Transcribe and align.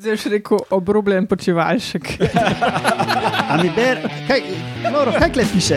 Zdaj 0.00 0.16
si 0.16 0.30
rekel 0.32 0.58
obrobljen 0.72 1.26
počivalšek. 1.28 2.06
A 3.52 3.58
mi 3.62 3.68
ber, 3.76 4.00
kaj, 4.24 4.40
Loro, 4.94 5.12
kaj 5.12 5.28
kle 5.32 5.44
piše? 5.52 5.76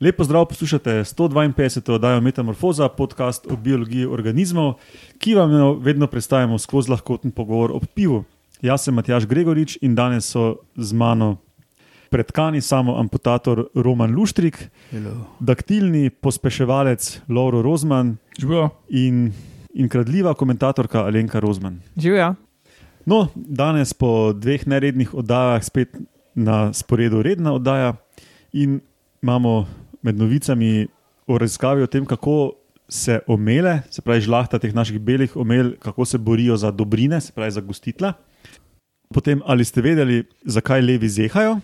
Lepo 0.00 0.24
zdrav, 0.24 0.44
poslušate 0.52 0.90
152. 0.90 1.92
oddajo 1.92 2.20
Metamorfoza, 2.20 2.88
podcast 2.88 3.46
o 3.50 3.56
biologiji 3.56 4.04
organizmov, 4.04 4.74
ki 5.18 5.34
vam 5.34 5.52
jo 5.52 5.72
vedno 5.80 6.06
predstavljamo 6.06 6.58
skozi 6.58 6.90
lahkoten 6.90 7.30
pogovor 7.30 7.72
o 7.72 7.80
pivu. 7.94 8.24
Jaz 8.62 8.82
sem 8.82 8.94
Matjaš 8.94 9.26
Gregorič 9.26 9.78
in 9.82 9.94
danes 9.94 10.26
so 10.26 10.56
z 10.76 10.92
mano 10.92 11.36
predkani 12.10 12.60
samo 12.60 12.96
amputator 12.98 13.68
Roman 13.74 14.10
Luštrik, 14.14 14.70
Hello. 14.90 15.26
daktilni 15.40 16.10
pospeševalec 16.10 17.20
Lauro 17.28 17.62
Rozman 17.62 18.16
Živijo. 18.38 18.70
in, 18.88 19.32
in 19.74 19.88
kradljiva 19.88 20.34
komentatorka 20.34 21.04
Alenka 21.04 21.40
Rozman. 21.40 21.80
Živijo. 21.96 22.34
No, 23.06 23.28
danes 23.34 23.94
po 23.94 24.32
dveh 24.32 24.66
nerednih 24.66 25.14
oddajah 25.14 25.64
spet 25.64 25.96
na 26.34 26.72
sporedu 26.72 27.22
redna 27.22 27.52
oddaja 27.52 27.94
in 28.52 28.80
imamo 29.22 29.66
med 30.02 30.16
novicami 30.18 30.86
o 31.26 31.38
raziskavi 31.38 31.82
o 31.82 31.86
tem, 31.86 32.06
kako 32.06 32.52
se 32.88 33.20
omele, 33.26 33.82
se 33.90 34.02
pravi 34.02 34.24
žlahta 34.24 34.58
teh 34.58 34.74
naših 34.74 35.00
belih 35.00 35.36
omel, 35.36 35.74
kako 35.80 36.04
se 36.04 36.18
borijo 36.18 36.56
za 36.56 36.70
dobrine, 36.70 37.20
se 37.20 37.32
pravi 37.32 37.50
za 37.50 37.60
gostitla. 37.60 38.12
Potem, 39.14 39.42
ali 39.44 39.64
ste 39.64 39.80
vedeli, 39.84 40.24
zakaj 40.44 40.82
levi 40.82 41.08
zehajo, 41.08 41.60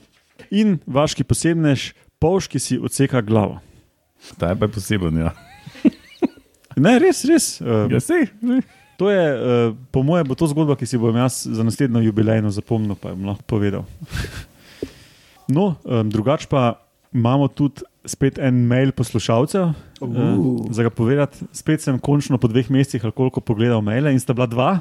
in 0.50 0.78
vaški 0.86 1.24
posebnež, 1.24 1.92
polž, 2.20 2.48
ki 2.48 2.60
si 2.60 2.78
odseka 2.80 3.22
glavo. 3.24 3.60
Ta 4.40 4.52
je 4.52 4.60
pa 4.60 4.68
poseben. 4.68 5.24
Ja. 5.26 5.34
Ne, 6.74 6.96
res, 6.98 7.20
res. 7.22 7.60
Uh, 7.62 7.86
Ja, 7.86 8.00
sej, 8.02 8.26
ne. 8.42 8.58
To 8.98 9.06
je, 9.06 9.22
uh, 9.22 9.76
po 9.94 10.02
mojem, 10.02 10.26
bo 10.26 10.34
to 10.34 10.48
zgodba, 10.50 10.74
ki 10.74 10.88
si 10.90 10.98
bom 10.98 11.14
jaz 11.14 11.44
za 11.46 11.62
naslednjo 11.62 12.02
jubilejno 12.02 12.50
zapomnil, 12.50 12.98
pa 12.98 13.12
jim 13.14 13.28
lahko 13.30 13.46
povedal. 13.46 13.86
No, 15.44 15.76
um, 15.84 16.08
drugače 16.08 16.48
pa 16.48 16.80
imamo 17.12 17.50
tudi 17.52 17.84
spet 18.04 18.38
en 18.38 18.66
mail 18.66 18.92
poslušalcev. 18.92 19.62
Uh, 19.64 19.74
Uh. 20.04 20.66
za 20.70 20.82
ga 20.82 20.90
povedati, 20.90 21.44
spet 21.52 21.80
sem 21.80 21.98
končno 21.98 22.38
po 22.38 22.48
dveh 22.48 22.70
mesecih 22.70 23.00
ali 23.02 23.12
koliko 23.12 23.40
pogledal 23.40 23.80
maile 23.80 24.12
in 24.12 24.20
sta 24.20 24.32
bila 24.32 24.46
dva. 24.46 24.78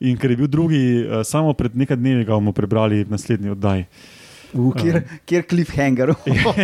In 0.00 0.16
ker 0.16 0.30
je 0.30 0.36
bil 0.36 0.46
drugi, 0.46 0.78
uh, 1.00 1.22
samo 1.22 1.52
pred 1.52 1.74
nekaj 1.74 1.96
dnevi 1.96 2.24
ga 2.24 2.32
bomo 2.32 2.52
prebrali 2.52 3.02
v 3.02 3.10
naslednji 3.10 3.50
oddaji. 3.50 3.86
Uh, 4.52 4.70
kjer, 4.72 5.00
kjer 5.26 5.42
cliffhanger? 5.44 6.14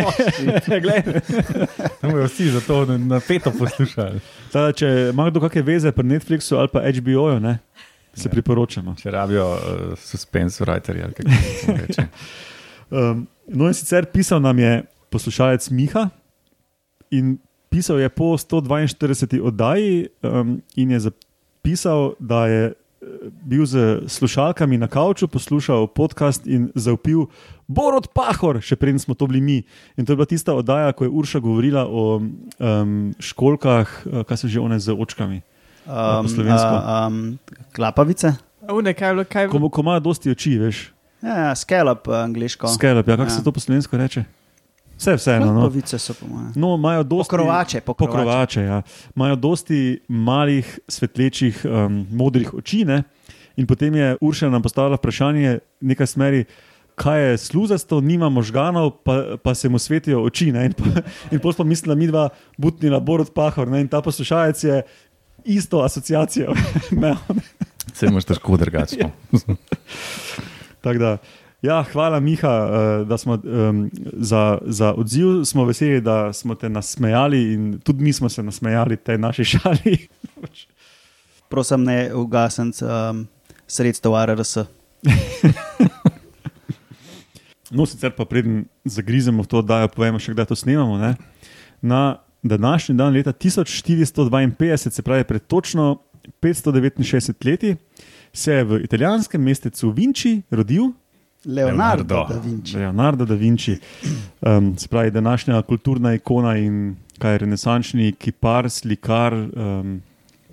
Glej, 0.83 1.01
Tam 2.01 2.11
bojo 2.11 2.23
vsi 2.25 2.49
zato 2.49 2.85
na- 2.85 2.97
napeto 2.97 3.51
poslušali. 3.51 4.19
tada, 4.47 4.71
če 4.71 4.87
ima 5.09 5.27
kdo 5.27 5.39
kakšne 5.41 5.61
veze 5.63 5.91
pri 5.91 6.03
Netflixu 6.05 6.55
ali 6.55 6.67
pa 6.67 6.79
HBO-ju, 6.81 7.39
ne, 7.39 7.57
se 8.13 8.27
Ja. 8.27 8.31
priporočamo. 8.31 8.95
Če 8.95 9.11
rabijo 9.11 9.47
uh, 9.49 9.59
suspense 9.97 10.63
writerji 10.63 11.03
ali 11.03 11.13
to 11.13 11.23
reče. 11.77 12.07
Um, 12.91 13.21
no, 13.47 13.67
in 13.67 13.73
sicer 13.73 14.03
pisal 14.05 14.41
nam 14.41 14.59
je 14.59 14.83
poslušalec 15.11 15.69
Miha 15.69 16.09
in 17.11 17.37
pisal 17.69 17.99
je 17.99 18.09
po 18.09 18.33
142. 18.33 18.95
oddaji 19.41 19.91
um, 20.21 20.61
in 20.73 20.91
je 20.91 20.99
zapisal, 21.01 22.15
da 22.17 22.47
je 22.47 22.63
eh, 22.65 22.75
bil 23.41 23.65
z 23.65 23.75
slušalkami 24.07 24.77
na 24.77 24.87
kavču, 24.87 25.27
poslušal 25.27 25.87
podcast 25.87 26.47
in 26.47 26.71
zaupil 26.73 27.27
Borod 27.65 28.07
Pahor, 28.09 28.59
še 28.59 28.75
preden 28.75 28.99
smo 28.99 29.13
to 29.13 29.27
bili 29.27 29.41
mi. 29.41 29.57
In 29.95 30.03
to 30.03 30.11
je 30.11 30.17
bila 30.17 30.25
tista 30.25 30.53
oddaja, 30.53 30.91
ko 30.91 31.03
je 31.03 31.11
Urša 31.11 31.39
govorila 31.39 31.83
o 31.83 32.19
um, 32.19 32.91
školkah, 33.17 33.87
eh, 34.05 34.23
kaj 34.23 34.37
so 34.37 34.47
že 34.47 34.59
one 34.59 34.75
z 34.75 34.91
očkami. 34.91 35.41
po 35.83 36.27
slovensko. 36.29 36.75
a, 36.77 37.07
um, 37.07 37.39
klapavice? 37.73 38.35
Une, 38.63 38.93
kaj, 38.93 39.09
je 39.09 39.13
bilo- 39.13 39.25
kaj, 39.25 39.47
Ko, 39.49 39.69
ko 39.69 39.81
imajo 39.81 39.99
dosti 40.01 40.29
oči, 40.29 40.57
veš, 40.57 40.91
Ja, 41.21 41.35
ja, 41.39 41.55
scallop, 41.55 42.07
uh, 42.07 42.15
angliško. 42.15 42.67
skelep, 42.69 43.05
ja, 43.05 43.15
kako 43.15 43.23
Ja. 43.23 43.29
se 43.31 43.43
to 43.43 43.51
po 43.51 43.59
slovensko 43.59 43.97
reče? 43.97 44.23
Vse, 45.01 45.15
vseeno. 45.17 45.45
No. 45.45 45.61
Klapavice 45.65 45.97
so 45.99 46.13
po 46.13 46.27
mojem. 46.29 46.51
No, 46.55 46.75
imajo 46.75 47.03
dosti 47.03 47.29
Pokrovače, 47.29 47.81
pokrovače. 47.81 48.17
pokrovače 48.17 48.61
ja. 48.61 48.81
Imajo 49.15 49.35
dosti 49.35 49.99
malih, 50.07 50.79
svetlečih, 50.87 51.65
um, 51.65 52.05
modrih 52.11 52.53
oči. 52.53 52.85
Ne? 52.85 53.03
In 53.57 53.67
potem 53.67 53.95
je 53.95 54.17
Urša 54.21 54.49
nam 54.49 54.61
postavila 54.61 54.95
vprašanje, 55.01 55.59
nekaj 55.81 56.07
smeri. 56.07 56.43
Kaj 56.95 57.29
je 57.31 57.37
sluzasto, 57.37 58.01
nima 58.01 58.29
možganov, 58.29 58.91
pa, 59.01 59.37
pa 59.43 59.55
se 59.55 59.69
mu 59.69 59.79
svetijo 59.79 60.21
oči. 60.23 60.51
Ne? 60.51 60.65
In, 60.69 60.73
pa, 60.73 60.85
in 61.31 61.39
potem 61.39 61.55
smo 61.55 61.65
mislili, 61.65 61.95
da 61.95 61.99
mi 61.99 62.07
dva 62.07 62.29
butnila 62.57 62.99
Borod 62.99 63.33
Pahor. 63.33 63.67
Ne? 63.67 63.81
In 63.81 63.87
ta 63.87 64.01
poslušalec 64.01 64.63
je 64.63 64.81
isto 65.45 65.81
asociacijo 65.81 66.53
imel. 66.91 67.15
Se 67.93 68.05
imaš 68.05 68.29
težko 68.29 68.57
drugače. 68.57 69.09
Tako 70.81 70.99
da, 70.99 71.17
ja, 71.61 71.83
hvala, 71.91 72.19
Miha, 72.19 72.49
eh, 72.49 73.05
da 73.05 73.17
smo, 73.17 73.37
um, 73.43 73.89
za, 74.13 74.57
za 74.65 74.93
odziv. 74.93 75.43
Smo 75.45 75.65
veseli, 75.65 76.01
da 76.01 76.33
smo 76.33 76.55
te 76.55 76.69
nasmejali 76.69 77.53
in 77.53 77.79
tudi 77.79 78.03
mi 78.03 78.13
smo 78.13 78.29
se 78.29 78.43
nasmejali 78.43 78.97
tej 78.97 79.17
naši 79.17 79.45
šali. 79.53 80.07
Prosim, 81.49 81.83
ne 81.83 82.13
ugasniti 82.15 82.85
um, 82.85 83.27
sredstev 83.67 84.13
RRS. 84.25 84.57
No, 87.71 87.85
sicer 87.87 88.11
pa 88.11 88.25
preden 88.27 88.65
zagrizemo 88.83 89.43
v 89.43 89.47
to 89.47 89.61
oddajo, 89.63 89.87
povemo 89.95 90.19
še, 90.19 90.35
kdaj 90.35 90.49
to 90.51 90.57
snemamo. 90.59 90.97
Ne? 90.99 91.15
Na 91.79 92.19
današnji 92.43 92.97
dan, 92.99 93.15
leta 93.15 93.31
1452, 93.31 94.91
se 94.91 95.01
pravi 95.01 95.23
pred 95.23 95.47
točno 95.47 96.01
569 96.43 97.45
leti, 97.47 97.75
se 98.33 98.53
je 98.53 98.63
v 98.63 98.81
italijanskem 98.83 99.43
mestecu 99.43 99.91
Vinci 99.95 100.41
rodil 100.51 100.91
Leonardo, 101.45 102.15
Leonardo. 102.15 102.33
da 102.33 102.39
Vinci. 102.41 102.77
Leonardo 102.77 103.25
da 103.25 103.35
Vinci, 103.35 103.77
um, 104.41 104.77
se 104.77 104.87
pravi 104.87 105.11
današnja 105.11 105.61
kulturna 105.61 106.13
ikona 106.13 106.57
in 106.57 106.95
kaj 107.19 107.31
je 107.31 107.37
renesančni 107.37 108.11
kipar, 108.13 108.69
slikar, 108.69 109.33
um, 109.33 110.01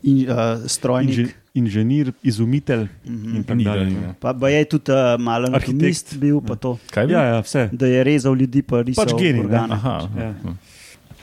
In, 0.03 0.31
uh, 0.31 0.37
strojnik. 0.67 1.19
inže, 1.19 1.33
inženir, 1.55 2.13
izumitelj 2.23 2.87
Mhm. 3.05 3.37
in 3.37 3.45
tako 3.45 3.63
dalje. 3.63 3.91
no. 3.91 4.15
Pa, 4.21 4.35
pa 4.35 4.49
je 4.49 4.65
tudi 4.67 4.93
uh, 4.93 5.21
malo 5.21 5.49
Arhitekt. 5.49 6.17
bil, 6.17 6.41
pa 6.41 6.55
to, 6.55 6.79
Kaj 6.91 7.07
bi? 7.07 7.13
Ja, 7.13 7.23
ja, 7.25 7.41
vse. 7.41 7.69
da 7.73 7.87
je 7.87 8.05
rezal 8.05 8.35
ljudi, 8.35 8.63
pa 8.63 8.81
risal 8.83 9.05
Pač 9.05 9.15
genij. 9.15 9.47
Aha, 9.53 10.09
Ja. 10.19 10.35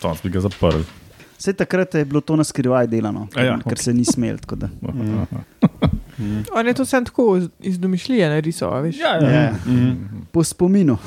to 0.02 0.16
bi 0.24 0.30
ga 0.30 0.40
zaprl. 0.42 0.82
Vse 1.38 1.54
takrat 1.54 1.94
je 1.94 2.06
bilo 2.06 2.22
to 2.22 2.36
na 2.36 2.44
skrivaj 2.44 2.88
delano, 2.88 3.28
A 3.34 3.42
ja, 3.42 3.58
ker 3.60 3.74
ok. 3.74 3.80
se 3.80 3.94
ni 3.94 4.06
smel. 4.06 4.38
tako 4.38 4.56
da. 4.58 4.70
on 6.52 6.68
je 6.68 6.74
to 6.74 6.86
sem 6.86 7.06
tako 7.06 7.26
iz- 7.62 7.78
domišljije 7.78 8.30
narisal, 8.30 8.74
a 8.74 8.80
veš. 8.80 8.98
Ja, 8.98 9.16
Ja. 9.22 9.52
Mhm. 9.66 9.92
Po 10.32 10.44
spominu. 10.44 10.98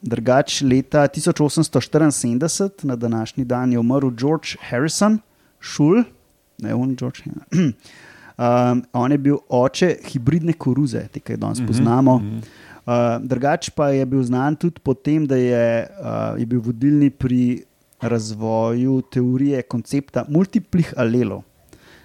Drugač, 0.00 0.62
leta 0.62 1.08
1874, 1.08 2.84
na 2.84 2.96
današnji 2.96 3.44
dan, 3.44 3.72
je 3.72 3.78
umrl 3.78 4.10
George 4.10 4.48
Harrison, 4.60 5.18
šul, 5.60 6.02
ne 6.58 6.74
on 6.74 6.96
George. 6.96 7.20
ja. 7.26 7.32
Um, 8.38 8.84
on 8.92 9.10
je 9.12 9.18
bil 9.18 9.36
oče 9.48 9.96
hibridne 10.04 10.52
koruze, 10.52 11.00
te, 11.08 11.18
ki 11.18 11.32
jih 11.32 11.38
danes 11.38 11.58
Mhm, 11.58 11.66
poznamo. 11.66 12.18
mhm. 12.18 12.36
Uh, 12.86 12.92
drugač 13.20 13.70
pa 13.70 13.88
je 13.88 14.06
bil 14.06 14.22
znan 14.22 14.54
tudi 14.56 14.78
po 14.80 14.94
tem, 14.94 15.26
da 15.26 15.34
je, 15.36 15.64
uh, 15.92 16.38
je 16.38 16.46
bil 16.46 16.60
vodilni 16.60 17.10
pri 17.10 17.64
razvoju 18.00 19.02
teorije 19.10 19.62
koncepta 19.62 20.24
multiplih 20.28 20.92
alelov. 20.96 21.42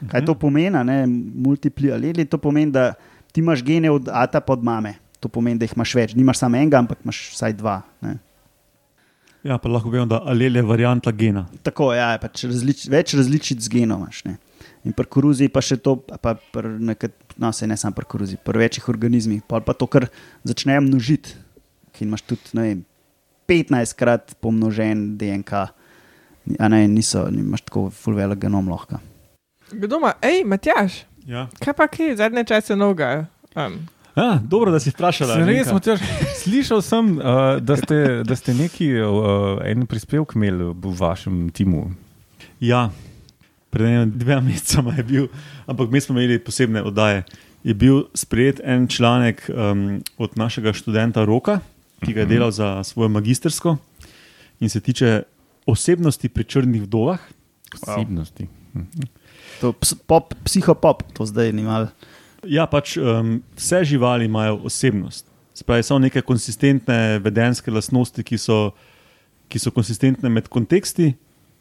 Kaj 0.09 0.26
to 0.26 0.36
pomeni? 0.36 0.84
Ne? 0.84 1.06
Multipli 1.08 1.92
aleli, 1.94 2.26
to 2.26 2.38
pomeni, 2.38 2.72
da 2.72 2.94
ti 3.31 3.42
imaš 3.42 3.64
gene 3.64 3.92
od 3.92 4.09
ata 4.12 4.42
pa 4.42 4.54
od 4.54 4.64
mame. 4.64 4.96
To 5.20 5.30
pomeni, 5.30 5.59
da 5.59 5.66
jih 5.66 5.76
imaš 5.78 5.96
več. 5.96 6.16
Nimaš 6.18 6.44
samo 6.44 6.59
enega, 6.59 6.81
ampak 6.84 7.04
imaš 7.04 7.30
vsaj 7.36 7.56
dva. 7.60 7.81
Ne? 8.01 8.18
Ja, 9.44 9.57
pa 9.60 9.69
lahko 9.69 9.92
vemo, 9.92 10.06
da 10.07 10.22
alel 10.28 10.56
je 10.56 10.63
varianta 10.63 11.12
gena. 11.12 11.45
Tako 11.63 11.92
ja, 11.96 12.13
pač 12.19 12.46
različ, 12.48 12.86
več 12.92 13.16
različic 13.18 13.68
genov 13.72 14.04
imaš. 14.04 14.24
Ne? 14.28 14.38
In 14.88 14.96
pri 14.96 15.07
koruzi 15.07 15.50
pa 15.51 15.63
še 15.63 15.78
to, 15.84 15.98
pa 16.00 16.36
pri 16.36 16.75
nekat, 16.92 17.16
no, 17.39 17.51
se 17.56 17.68
ne 17.68 17.78
samo 17.80 17.96
pri 17.96 18.07
koruzi, 18.07 18.39
pri 18.39 18.63
večjih 18.63 18.88
organizmih, 18.92 19.44
pa, 19.48 19.60
pa 19.63 19.75
to, 19.75 19.88
kar 19.92 20.10
začnejo 20.48 20.84
množiti, 20.84 21.36
ki 21.96 22.07
imaš 22.07 22.24
tudi 22.28 22.56
ne 22.57 22.68
vem, 22.68 22.84
15 23.51 23.96
krat 24.00 24.36
pomnožen 24.44 25.13
DNK, 25.19 25.68
a 26.60 26.68
ne, 26.68 26.88
niso, 26.88 27.28
nimaš 27.31 27.62
tako 27.62 27.90
full 27.90 28.16
velik 28.16 28.40
genom 28.40 28.69
lahko. 28.69 29.00
Kdo 29.72 29.98
ima, 29.98 30.13
hej, 30.22 30.44
Matjaš, 30.44 31.04
Ja. 31.25 31.48
kaj 31.60 31.74
pa 31.74 31.88
kaj, 31.88 32.16
zadnje 32.16 32.44
čase 32.44 32.75
noga. 32.75 33.25
Um, 33.56 33.88
Ah, 34.16 34.38
dobro, 34.38 34.72
da 34.72 34.78
si 34.80 34.92
vprašala. 34.92 35.34
Sem 35.34 35.48
res. 35.48 35.72
Matjaž, 35.74 36.01
slišal 36.38 36.81
sem, 36.86 37.18
uh, 37.18 37.57
da, 37.57 37.74
ste, 37.78 37.95
da 38.22 38.36
ste 38.36 38.54
neki 38.54 38.92
uh, 38.94 39.57
en 39.66 39.88
prispevek 39.90 40.36
imeli 40.36 40.69
v 40.69 40.92
vašem 40.94 41.50
timu. 41.50 41.88
Ja, 42.60 42.92
pred 43.69 44.13
dvema 44.13 44.42
mesecema 44.42 44.94
je 44.94 45.04
bil, 45.04 45.25
ampak 45.66 45.89
mi 45.89 46.01
smo 46.01 46.13
imeli 46.13 46.38
posebne 46.39 46.84
oddaje. 46.84 47.24
je 47.63 47.74
bil 47.74 48.04
sprejet 48.13 48.60
en 48.63 48.88
članek 48.88 49.50
um, 49.50 50.04
od 50.18 50.38
našega 50.38 50.74
študenta 50.74 51.25
Roka, 51.25 51.60
ki 52.06 52.13
ga 52.13 52.19
je 52.19 52.25
delal 52.28 52.51
za 52.51 52.84
svojo 52.84 53.10
magistersko 53.10 53.78
in 54.60 54.69
se 54.69 54.80
tiče 54.80 55.24
osebnosti 55.65 56.30
pri 56.30 56.44
črnih 56.44 56.83
vdovah. 56.88 57.21
Osebnosti. 57.81 58.48
To 59.62 59.74
ps, 59.74 59.94
pop, 60.07 60.33
psihopop, 60.44 61.04
to 61.13 61.25
zdaj 61.25 61.54
ni 61.54 61.65
mal. 61.65 61.89
Ja, 62.44 62.65
pač 62.68 62.98
um, 62.98 63.38
vse 63.56 63.83
živali 63.88 64.25
imajo 64.25 64.60
osebnost. 64.68 65.30
Spravi, 65.54 65.86
so 65.86 66.00
neke 66.01 66.24
konsistentne 66.25 67.19
vedenske 67.24 67.71
lastnosti, 67.71 68.24
ki 68.25 68.39
so, 68.42 68.74
ki 69.48 69.62
so 69.62 69.71
konsistentne 69.71 70.31
med 70.33 70.50
konteksti 70.51 71.13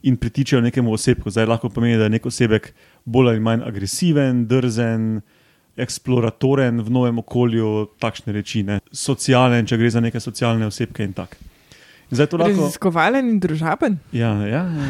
in 0.02 0.16
pritičajo 0.16 0.62
nekemu 0.64 0.94
osebku. 0.96 1.30
Zdaj 1.30 1.46
lahko 1.46 1.68
pomeni, 1.70 1.98
da 2.00 2.08
je 2.08 2.16
nek 2.16 2.26
osebek 2.26 2.72
bolj 3.04 3.34
ali 3.34 3.44
manj 3.44 3.62
agresiven, 3.68 4.46
drzen, 4.50 5.20
eksploratoren 5.76 6.82
v 6.82 6.92
novem 6.92 7.20
okolju, 7.22 7.92
takšne 8.02 8.34
reči, 8.34 8.64
ne? 8.66 8.80
socialen, 8.92 9.68
če 9.68 9.78
gre 9.80 9.92
za 9.92 10.02
neke 10.04 10.20
socialne 10.20 10.66
osebke 10.68 11.04
in 11.04 11.14
tako. 11.16 11.51
Zdaj 12.12 12.28
lahko, 12.36 12.60
Raziskovalen 12.60 13.28
in 13.30 13.38
družaben. 13.40 13.96
ja, 14.12 14.34
ja, 14.44 14.62
ja. 14.68 14.88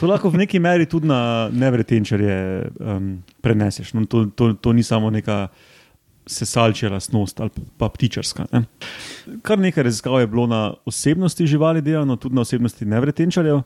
to 0.00 0.08
lahko 0.10 0.32
v 0.34 0.42
neki 0.42 0.58
meri 0.58 0.88
tudi 0.90 1.06
na 1.06 1.46
nevretenčarje 1.54 2.38
um, 2.82 3.10
preneseš. 3.40 3.92
No, 3.94 4.02
to, 4.10 4.26
to, 4.34 4.52
to 4.58 4.72
ni 4.74 4.82
samo 4.82 5.10
neka 5.14 5.46
sesalčja 6.26 6.90
lastnost 6.90 7.40
ali 7.40 7.50
pa 7.78 7.88
ptičarska. 7.88 8.48
Ne. 8.52 8.64
Kar 9.46 9.62
nekaj 9.62 9.86
raziskav 9.86 10.18
je 10.20 10.26
bilo 10.26 10.46
na 10.50 10.74
osebnosti 10.84 11.46
živali 11.46 11.82
delano, 11.82 12.16
tudi 12.16 12.34
na 12.34 12.42
osebnosti 12.42 12.86
nevretenčarjev, 12.86 13.62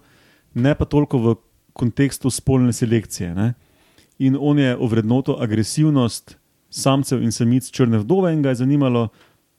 ne 0.55 0.75
pa 0.77 0.85
toliko 0.85 1.19
v 1.19 1.35
kontekstu 1.73 2.31
spolne 2.31 2.73
selekcije. 2.73 3.33
Ne. 3.35 3.55
In 4.21 4.37
on 4.41 4.59
je 4.59 4.77
ovrednotil 4.77 5.41
agresivnost 5.41 6.37
samcev 6.71 7.23
in 7.25 7.33
samic 7.33 7.71
črne 7.73 7.99
vdove 8.05 8.33
in 8.33 8.43
ga 8.43 8.53
je 8.53 8.61
zanimalo, 8.61 9.09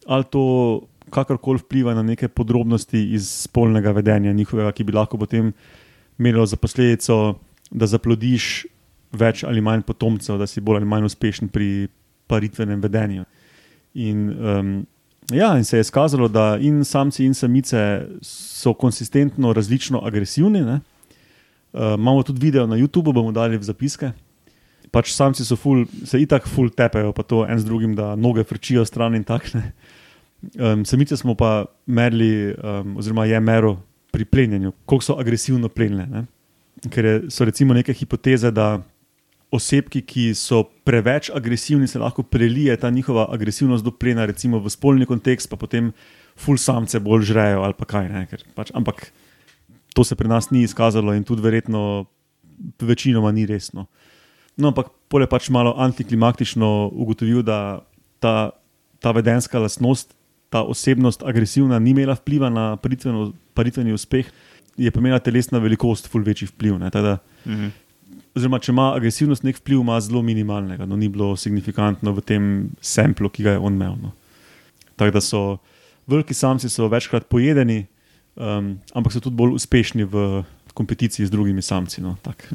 ali 0.06 0.24
to 0.30 0.44
kakorkoli 1.12 1.62
vpliva 1.62 1.94
na 1.94 2.04
neke 2.04 2.28
podrobnosti 2.28 3.00
iz 3.14 3.30
spolnega 3.46 3.92
vedenja 3.92 4.34
njihovega, 4.34 4.72
ki 4.72 4.84
bi 4.88 4.96
lahko 4.96 5.20
potem 5.22 5.52
imelo 6.20 6.46
za 6.46 6.58
posledico, 6.58 7.36
da 7.72 7.88
zaplodiš 7.88 8.66
več 9.12 9.44
ali 9.48 9.62
manj 9.62 9.84
potomcev, 9.88 10.40
da 10.40 10.48
si 10.48 10.62
bolj 10.64 10.82
ali 10.82 10.90
manj 10.90 11.10
uspešen 11.10 11.52
pri 11.52 11.88
paritvenem 12.32 12.82
vedenju. 12.82 13.26
In, 13.94 14.28
um, 14.32 14.74
ja, 15.32 15.52
in 15.58 15.66
se 15.68 15.78
je 15.78 15.88
izkazalo, 15.88 16.28
da 16.32 16.56
in 16.62 16.84
samci 16.88 17.26
in 17.26 17.34
samice 17.34 17.82
so 18.22 18.74
konsistentno 18.74 19.54
različno 19.54 20.02
agresivni. 20.06 20.62
Ne? 20.62 20.80
Uh, 21.74 21.96
imamo 21.98 22.24
tudi 22.24 22.40
video 22.40 22.68
na 22.68 22.76
YouTubu, 22.76 23.14
bomo 23.14 23.32
dali 23.32 23.58
v 23.58 23.64
zapiske. 23.64 24.12
Pač 24.92 25.14
samci 25.16 25.46
ful, 25.56 25.86
se 26.06 26.20
itak 26.20 26.48
ful 26.48 26.70
tepejo, 26.70 27.14
pa 27.16 27.24
to 27.24 27.46
en 27.48 27.60
z 27.60 27.66
drugim, 27.66 27.96
da 27.96 28.16
noge 28.16 28.44
frčijo 28.44 28.86
stran 28.86 29.16
in 29.16 29.24
takšne. 29.24 29.72
Um, 30.42 30.86
samice 30.86 31.18
smo 31.18 31.36
pa 31.38 31.66
merili, 31.86 32.56
um, 32.64 32.98
oziroma 32.98 33.26
je 33.26 33.40
meril 33.40 33.76
pri 34.12 34.26
plenjenju, 34.26 34.72
koliko 34.86 35.06
so 35.06 35.20
agresivno 35.20 35.70
plenile. 35.70 36.08
Ne? 36.10 36.26
Ker 36.90 37.06
je, 37.06 37.14
so 37.30 37.46
recimo 37.46 37.74
neke 37.74 37.94
hipoteze, 37.94 38.52
da 38.52 38.82
osebki, 39.52 40.02
ki 40.02 40.32
so 40.36 40.64
preveč 40.88 41.30
agresivni, 41.36 41.88
se 41.88 42.00
lahko 42.00 42.24
prelije 42.24 42.78
ta 42.78 42.90
njihova 42.90 43.28
agresivnost 43.34 43.84
do 43.84 43.92
plena, 43.92 44.26
recimo 44.26 44.60
v 44.60 44.70
spolni 44.70 45.06
kontekst, 45.06 45.50
pa 45.50 45.60
potem 45.60 45.92
ful 46.40 46.58
samce 46.58 47.00
bolj 47.00 47.28
žrejo 47.34 47.62
ali 47.62 47.78
pa 47.78 47.86
kaj. 47.86 48.10
Ne? 48.10 48.26
Ker 48.32 48.44
Pač, 48.56 48.72
ampak 48.74 49.12
to 49.94 50.04
se 50.08 50.16
pri 50.16 50.32
nas 50.32 50.50
ni 50.52 50.64
izkazalo 50.64 51.14
in 51.14 51.24
tudi 51.28 51.44
verjetno 51.44 52.06
večinoma 52.80 53.32
ni 53.32 53.46
resno. 53.46 53.86
No, 54.58 54.72
ampak 54.72 54.92
pole 55.10 55.28
pač 55.28 55.50
malo 55.50 55.74
antiklimaktično 55.78 56.92
ugotovil, 56.94 57.44
da 57.44 57.84
ta, 58.20 58.52
ta 59.00 59.12
vedenska 59.12 59.60
lastnost, 59.60 60.16
ta 60.52 60.62
osebnost 60.64 61.24
agresivna, 61.24 61.80
ni 61.80 61.90
imela 61.92 62.14
vpliva 62.14 62.50
na 62.50 62.76
paritveno- 62.76 63.32
paritveni 63.54 63.94
uspeh, 63.94 64.28
je 64.78 64.92
pa 64.92 65.00
imela 65.00 65.20
telesna 65.20 65.60
velikost 65.60 66.08
ful 66.08 66.22
večji 66.22 66.48
vpliv. 66.48 66.78
Ne, 66.78 66.90
Tako 66.90 67.04
da, 67.04 67.18
Mhm. 67.46 67.68
oziroma, 68.36 68.60
če 68.60 68.72
ima 68.72 68.90
agresivnost 68.94 69.44
nek 69.44 69.58
vpliv, 69.58 69.80
ima 69.80 70.00
zelo 70.00 70.22
minimalnega, 70.22 70.86
no, 70.86 70.96
ni 70.96 71.08
bilo 71.08 71.36
signifikantno 71.36 72.12
v 72.12 72.22
tem 72.22 72.44
samplu, 72.82 73.30
ki 73.30 73.44
ga 73.44 73.52
je 73.52 73.60
on 73.60 73.74
imel. 73.74 73.96
No. 73.98 74.12
Tako 74.96 75.12
da 75.12 75.22
so 75.22 75.58
veliki 76.06 76.34
samci 76.34 76.70
so 76.70 76.88
večkrat 76.88 77.26
pojedeni, 77.26 77.86
um, 78.36 78.76
ampak 78.94 79.14
so 79.14 79.20
tudi 79.20 79.36
bolj 79.36 79.54
uspešni 79.54 80.04
v 80.06 80.44
kompeticiji 80.74 81.26
z 81.26 81.32
drugimi 81.32 81.62
samci. 81.62 82.02
No, 82.02 82.18
tak. 82.22 82.48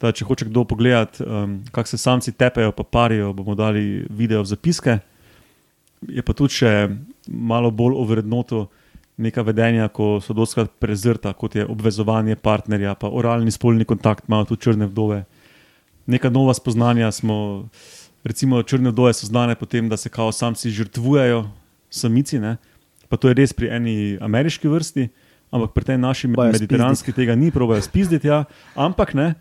Da, 0.00 0.12
če 0.12 0.24
hoče 0.24 0.44
kdo 0.44 0.64
pogledati, 0.64 1.22
um, 1.22 1.64
kako 1.70 1.88
se 1.88 1.98
samci 1.98 2.32
tepejo, 2.32 2.72
pa 2.72 2.82
parijo, 2.82 3.32
bomo 3.32 3.54
dali 3.54 4.04
video 4.10 4.42
v 4.42 4.46
zapiske. 4.46 4.98
Je 6.08 6.22
pa 6.22 6.32
tudi 6.36 6.60
še 6.60 6.72
malo 7.28 7.70
bolj 7.70 7.96
ovrednoto 8.00 8.68
neka 9.16 9.44
vedenja, 9.46 9.88
ko 9.88 10.18
so 10.20 10.34
doskrat 10.34 10.72
prezrta, 10.82 11.32
kot 11.32 11.54
je 11.54 11.66
obvezovanje 11.66 12.36
partnerja, 12.36 12.96
pa 12.98 13.08
oralni 13.08 13.52
spolni 13.54 13.86
kontakt, 13.86 14.26
imajo 14.28 14.52
tudi 14.52 14.66
črne 14.66 14.88
vdove. 14.90 15.22
Neka 16.06 16.30
nova 16.30 16.54
spoznanja 16.54 17.12
smo, 17.12 17.68
recimo, 18.24 18.62
črne 18.62 18.90
vdove 18.90 19.14
so 19.14 19.26
znane 19.30 19.54
po 19.54 19.66
tem, 19.66 19.88
da 19.88 19.96
se 19.96 20.10
kao 20.10 20.32
samci 20.32 20.70
žrtvujejo 20.70 21.44
samici. 21.90 22.38
Ne? 22.38 22.56
Pa 23.08 23.16
to 23.16 23.30
je 23.30 23.38
res 23.38 23.54
pri 23.54 23.70
eni 23.76 24.18
ameriški 24.20 24.68
vrsti, 24.68 25.08
ampak 25.54 25.72
pri 25.72 25.84
tej 25.84 25.98
naši 25.98 26.28
Bajo 26.34 26.52
mediteranski 26.52 27.14
tega 27.14 27.38
ni, 27.38 27.52
probojajo 27.54 27.86
spizditi. 27.86 28.28
Ja. 28.28 28.44
Ampak 28.74 29.14
ne, 29.14 29.34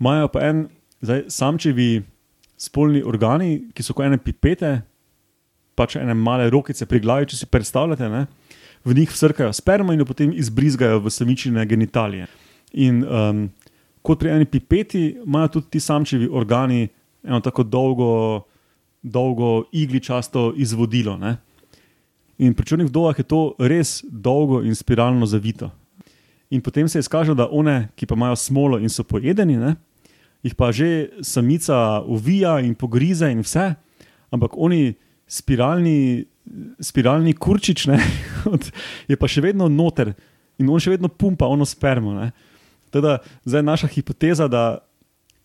imajo 0.00 0.32
pa 0.32 0.48
en, 0.48 0.68
zdaj, 1.04 1.26
samčevi 1.28 2.02
spolni 2.58 3.04
organi, 3.04 3.68
ki 3.74 3.84
so 3.84 3.94
kot 3.94 4.08
ene 4.08 4.18
pipete, 4.18 4.80
pač 5.78 5.96
ene 6.00 6.14
male 6.18 6.50
rokice 6.50 6.86
pri 6.90 7.00
glavi, 7.04 7.30
če 7.30 7.38
si 7.38 7.46
predstavljate. 7.46 8.10
Ne? 8.10 8.26
V 8.84 8.96
njih 8.98 9.10
vsrkajo 9.14 9.54
spermo 9.54 9.94
in 9.94 10.02
jo 10.02 10.08
potem 10.08 10.34
izbrizgajo 10.34 11.00
v 11.04 11.12
samičine 11.14 11.66
genitalije. 11.66 12.26
In 12.82 13.02
um, 13.06 13.46
kot 14.02 14.20
pri 14.20 14.34
eni 14.34 14.48
pipeti, 14.50 15.08
imajo 15.24 15.58
tudi 15.58 15.76
ti 15.76 15.80
samčevi 15.80 16.28
organi 16.30 16.88
eno 17.24 17.40
tako 17.44 17.62
dolgo, 17.62 18.12
dolgo 19.02 19.68
igličasto 19.72 20.52
izvodilo. 20.56 21.16
Ne? 21.18 21.36
In 22.38 22.54
pri 22.54 22.66
črnih 22.66 22.88
vdovah 22.90 23.18
je 23.18 23.26
to 23.26 23.42
res 23.58 24.00
dolgo 24.06 24.62
in 24.62 24.74
spiralno 24.78 25.26
zavito. 25.26 25.70
In 26.50 26.62
potem 26.62 26.88
se 26.88 26.98
je 26.98 27.04
izkazalo, 27.04 27.34
da 27.34 27.48
one, 27.50 27.90
ki 27.96 28.06
pa 28.06 28.16
imajo 28.16 28.36
smolo 28.36 28.78
in 28.78 28.88
so 28.88 29.04
pojedeni, 29.04 29.58
ne, 29.60 29.74
jih 30.42 30.54
pa 30.54 30.70
že 30.72 31.10
samica 31.20 32.00
uvija 32.06 32.60
in 32.64 32.74
pogrize 32.74 33.28
in 33.28 33.42
vse, 33.44 33.74
ampak 34.30 34.56
oni 34.56 34.94
spiralni, 35.28 36.24
spiralni 36.80 37.34
kurčič 37.34 37.86
ne, 37.86 38.00
od- 38.52 38.70
je 39.06 39.16
pa 39.16 39.28
še 39.28 39.44
vedno 39.44 39.68
noter 39.68 40.14
in 40.58 40.66
on 40.66 40.80
še 40.80 40.90
vedno 40.90 41.08
pumpa 41.08 41.46
ono 41.46 41.62
spermo. 41.62 42.16
Ne. 42.16 42.32
Teda, 42.90 43.18
zdaj 43.44 43.60
je 43.60 43.68
naša 43.68 43.88
hipoteza, 43.88 44.48
da 44.48 44.80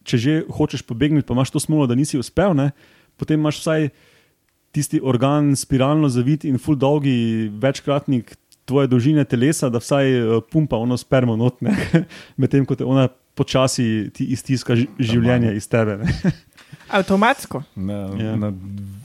če 0.03 0.17
že 0.17 0.33
hočeš 0.49 0.81
pobegniti, 0.83 1.27
pa 1.27 1.35
imaš 1.35 1.51
to 1.51 1.59
smolo, 1.59 1.85
da 1.85 1.95
nisi 1.95 2.17
uspel, 2.17 2.55
ne, 2.55 2.71
potem 3.15 3.39
imaš 3.39 3.61
vsaj 3.61 3.89
tisti 4.73 4.97
organ 4.99 5.53
spiralno 5.55 6.09
zavit 6.09 6.43
in 6.43 6.57
full 6.57 6.75
dolgi 6.75 7.13
večkratnik 7.61 8.33
tvoje 8.65 8.87
dolžine 8.87 9.21
telesa, 9.23 9.69
da 9.69 9.77
vsaj 9.77 10.05
eh, 10.09 10.39
pumpa 10.49 10.79
ono 10.79 10.97
spermo 10.97 11.35
not, 11.37 11.59
ne, 11.61 11.75
medtem 12.41 12.65
ko 12.65 12.75
te 12.75 12.83
ona 12.83 13.05
počasi 13.35 14.09
ti 14.13 14.27
iztiska 14.29 14.75
ži- 14.75 14.89
življenje 14.99 15.53
iz 15.57 15.67
tebe. 15.67 15.99
Ne. 16.01 16.09
Avtomatsko. 16.93 17.63
Na, 17.75 17.93
Ja. 18.19 18.35
na 18.35 18.53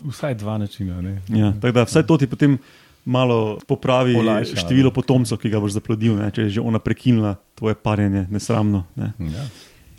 vsaj 0.04 0.34
dva 0.34 0.58
načina. 0.58 1.00
Ne? 1.02 1.18
Ja, 1.28 1.50
da 1.50 1.84
vsaj 1.88 2.06
to 2.06 2.18
ti 2.20 2.26
potem 2.26 2.58
malo 3.04 3.58
popravi 3.66 4.16
Olajša, 4.20 4.56
število 4.60 4.90
potomcev, 4.92 5.38
ki 5.40 5.48
ga 5.48 5.60
boš 5.60 5.78
zaplodil, 5.78 6.16
ne, 6.20 6.28
če 6.30 6.42
je 6.42 6.58
že 6.58 6.60
ona 6.60 6.78
prekinila 6.78 7.36
tvoje 7.56 7.74
parjenje, 7.74 8.26
nesramno. 8.30 8.84
Ne. 8.96 9.12
Ja. 9.32 9.44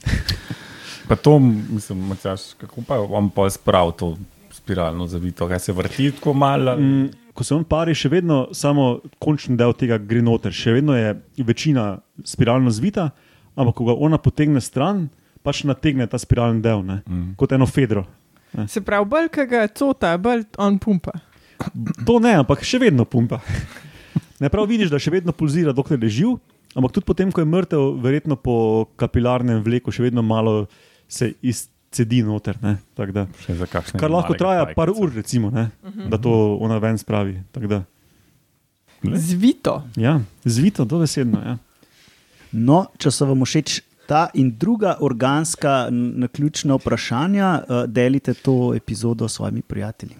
Pa 1.09 1.15
to, 1.17 1.39
mislim, 1.41 2.03
Matjaž, 2.05 2.53
kako 2.61 2.81
pa 2.85 2.99
vam 3.01 3.31
pa 3.33 3.49
sprav 3.49 3.91
to 3.97 4.13
spiralno 4.53 5.07
zavito, 5.07 5.47
kaj 5.47 5.59
se 5.59 5.73
vrti 5.73 6.11
tako 6.11 6.33
malo. 6.33 6.75
Mm, 6.77 7.09
ko 7.33 7.43
se 7.43 7.55
on 7.55 7.63
pari, 7.63 7.95
še 7.97 8.11
vedno 8.13 8.47
samo 8.53 8.99
končni 9.19 9.57
del 9.57 9.73
tega 9.73 9.97
gre 9.97 10.21
noter, 10.21 10.53
še 10.53 10.75
vedno 10.77 10.93
je 10.93 11.15
večina 11.47 11.97
spiralno 12.23 12.69
zvita, 12.69 13.09
ampak 13.55 13.75
ko 13.79 13.87
ga 13.89 13.95
ona 13.97 14.19
potegne 14.21 14.61
stran, 14.61 15.07
pač 15.41 15.63
nategne 15.63 16.07
ta 16.07 16.17
spiralni 16.17 16.61
del, 16.61 16.83
ne, 16.83 17.01
Mm. 17.07 17.35
kot 17.35 17.51
eno 17.51 17.65
fedro. 17.65 18.05
Se 18.67 18.81
pravi, 18.81 19.05
bolj 19.05 19.27
ga 19.45 19.67
cota, 19.69 20.17
bolj 20.17 20.43
on 20.57 20.79
pumpa. 20.79 21.11
To 22.05 22.19
ne, 22.19 22.33
ampak 22.35 22.63
še 22.63 22.79
vedno 22.79 23.05
pumpa. 23.05 23.41
Ne 24.39 24.49
prav 24.49 24.65
vidiš, 24.65 24.89
da 24.89 24.97
še 24.97 25.11
vedno 25.11 25.31
pulzira, 25.31 25.73
dokler 25.73 25.99
je 25.99 26.09
živ, 26.09 26.37
ampak 26.73 26.91
tudi 26.91 27.05
potem, 27.05 27.31
ko 27.31 27.41
je 27.41 27.45
mrtev, 27.45 27.99
verjetno 27.99 28.35
po 28.35 28.55
kapilarnem 28.95 29.59
vleku, 29.61 29.91
še 29.91 30.01
vedno 30.01 30.21
malo 30.21 30.67
se 31.07 31.33
izcedi 31.41 32.23
noter. 32.23 32.55
ne, 32.61 32.77
da. 32.95 33.27
Še 33.37 33.53
za 33.53 33.67
kakšne 33.67 33.99
Kar 33.99 34.09
lahko 34.09 34.33
traja 34.33 34.63
pajkice. 34.65 34.75
par 34.75 34.89
ur, 34.89 35.11
recimo, 35.11 35.51
ne, 35.51 35.69
da 36.09 36.17
to 36.17 36.57
ona 36.57 36.79
ven 36.79 36.97
spravi. 36.97 37.43
Zvito. 39.03 39.83
Ja, 39.95 40.19
zvito, 40.43 40.85
dobesedno. 40.85 41.39
Ja. 41.39 41.57
No, 42.51 42.87
če 42.97 43.11
so 43.11 43.25
vam 43.25 43.43
všeč 43.43 43.81
Ta 44.09 44.29
in 44.33 44.55
druga 44.57 44.97
organska 44.99 45.87
naključna 45.91 46.75
vprašanja, 46.75 47.61
uh, 47.61 47.83
delite 47.85 48.33
to 48.33 48.73
epizodo 48.75 49.27
s 49.27 49.33
svojimi 49.33 49.61
prijatelji. 49.61 50.15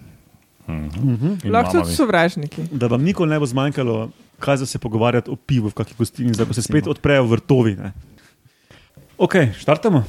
In 0.68 1.52
Lahko 1.52 1.80
tudi 1.80 1.94
sovražniki. 1.94 2.62
Da 2.70 2.86
vam 2.86 3.02
nikoli 3.02 3.30
ne 3.30 3.38
bo 3.38 3.46
zmanjkalo, 3.46 4.10
kaj 4.38 4.56
za 4.56 4.66
se 4.66 4.78
pogovarjati 4.78 5.30
o 5.30 5.36
pivu 5.36 5.68
v 5.68 5.74
kakšni 5.74 5.96
gostilni, 5.98 6.34
zdaj 6.34 6.46
ko 6.46 6.54
se 6.54 6.62
spet 6.62 6.86
odprejo 6.86 7.26
vrtovi. 7.26 7.74
Ne. 7.76 7.92
Ok, 9.18 9.34
štartamo. 9.58 10.04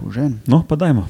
Božen. 0.00 0.40
No, 0.46 0.64
pa 0.68 0.76
dajmo. 0.76 1.06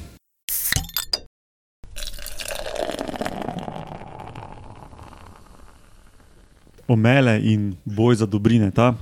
Omele 6.87 7.39
in 7.43 7.75
boj 7.85 8.15
za 8.15 8.25
dobrine. 8.25 8.71
Ta 8.71 8.93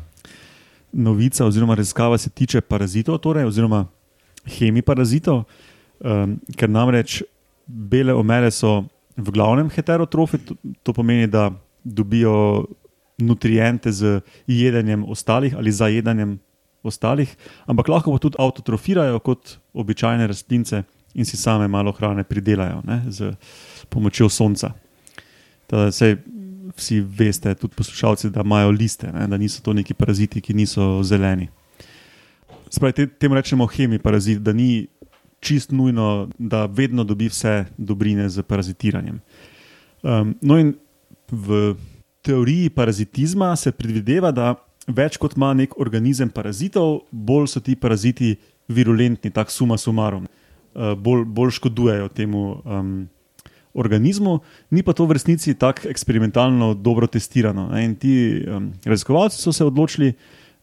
novica 0.93 1.45
oziroma 1.45 1.75
raziskava 1.75 2.17
se 2.17 2.29
tiče 2.29 2.61
parazitov, 2.61 3.19
torej, 3.23 3.45
oziroma 3.45 3.85
hemi 4.57 4.81
parazitov, 4.81 5.43
um, 5.99 6.37
ker 6.57 6.69
namreč 6.69 7.21
bele 7.67 8.13
omele 8.15 8.51
so 8.51 8.83
v 9.17 9.31
glavnem 9.33 9.69
heterotrofi, 9.73 10.39
to, 10.45 10.55
to 10.83 10.93
pomeni, 10.93 11.27
da 11.27 11.49
dobijo 11.83 12.65
nutriente 13.17 13.91
z 13.91 14.21
jedenjem 14.47 15.03
ostalih 15.09 15.55
ali 15.57 15.71
zajedanjem 15.71 16.37
ostalih, 16.83 17.35
ampak 17.65 17.87
lahko 17.87 18.13
pa 18.13 18.21
tudi 18.21 18.37
autotrofirajo 18.39 19.19
kot 19.19 19.57
običajne 19.73 20.27
rastlince 20.27 20.83
in 21.15 21.25
si 21.25 21.37
same 21.37 21.67
malo 21.67 21.91
hrane 21.91 22.23
pridelajo 22.23 22.81
ne, 22.85 23.01
z 23.09 23.33
pomočjo 23.89 24.29
sonca. 24.29 24.71
Sej, 25.91 26.17
vsi 26.77 26.99
veste, 27.01 27.55
tudi 27.55 27.75
poslušalci, 27.75 28.29
da 28.29 28.41
imajo 28.45 28.71
liste, 28.71 29.11
ne, 29.11 29.27
da 29.27 29.37
niso 29.37 29.61
to 29.65 29.73
neki 29.73 29.93
paraziti, 29.93 30.41
ki 30.41 30.53
niso 30.53 31.03
zeleni. 31.03 31.49
Spravi, 32.69 32.93
te, 32.93 33.07
temu 33.07 33.35
rečemo 33.35 33.67
hemi 33.67 33.99
parazit, 33.99 34.39
da 34.43 34.53
ni 34.53 34.87
čist 35.39 35.71
nujno, 35.71 36.29
da 36.37 36.65
vedno 36.65 37.03
dobi 37.03 37.29
vse 37.29 37.65
dobrine 37.77 38.29
z 38.29 38.43
parazitiranjem. 38.43 39.19
Um, 40.03 40.35
no, 40.41 40.57
in 40.59 40.73
v 41.31 41.75
teoriji 42.21 42.69
parazitizma 42.69 43.55
se 43.55 43.71
predvideva, 43.71 44.31
da 44.31 44.55
več 44.87 45.17
kot 45.17 45.37
ima 45.37 45.53
nek 45.53 45.77
organizem 45.79 46.29
parazitov, 46.29 47.01
bolj 47.11 47.51
so 47.53 47.61
ti 47.63 47.75
paraziti 47.75 48.35
virulentni, 48.67 49.31
tako 49.31 49.51
suma 49.51 49.77
sumarum, 49.77 50.25
uh, 50.27 50.93
bolj, 50.95 51.25
bolj 51.25 51.55
škodujejo 51.59 52.09
temu 52.15 52.43
um, 52.63 52.97
organizmu, 53.77 54.39
ni 54.73 54.81
pa 54.83 54.93
to 54.97 55.05
v 55.05 55.15
resnici 55.17 55.53
tako 55.53 55.87
eksperimentalno 55.91 56.73
dobro 56.73 57.07
testirano. 57.07 57.69
ne. 57.71 57.83
In 57.85 57.95
ti 57.95 58.43
um, 58.43 58.71
raziskovalci 58.85 59.37
so 59.41 59.53
se 59.53 59.65
odločili, 59.65 60.13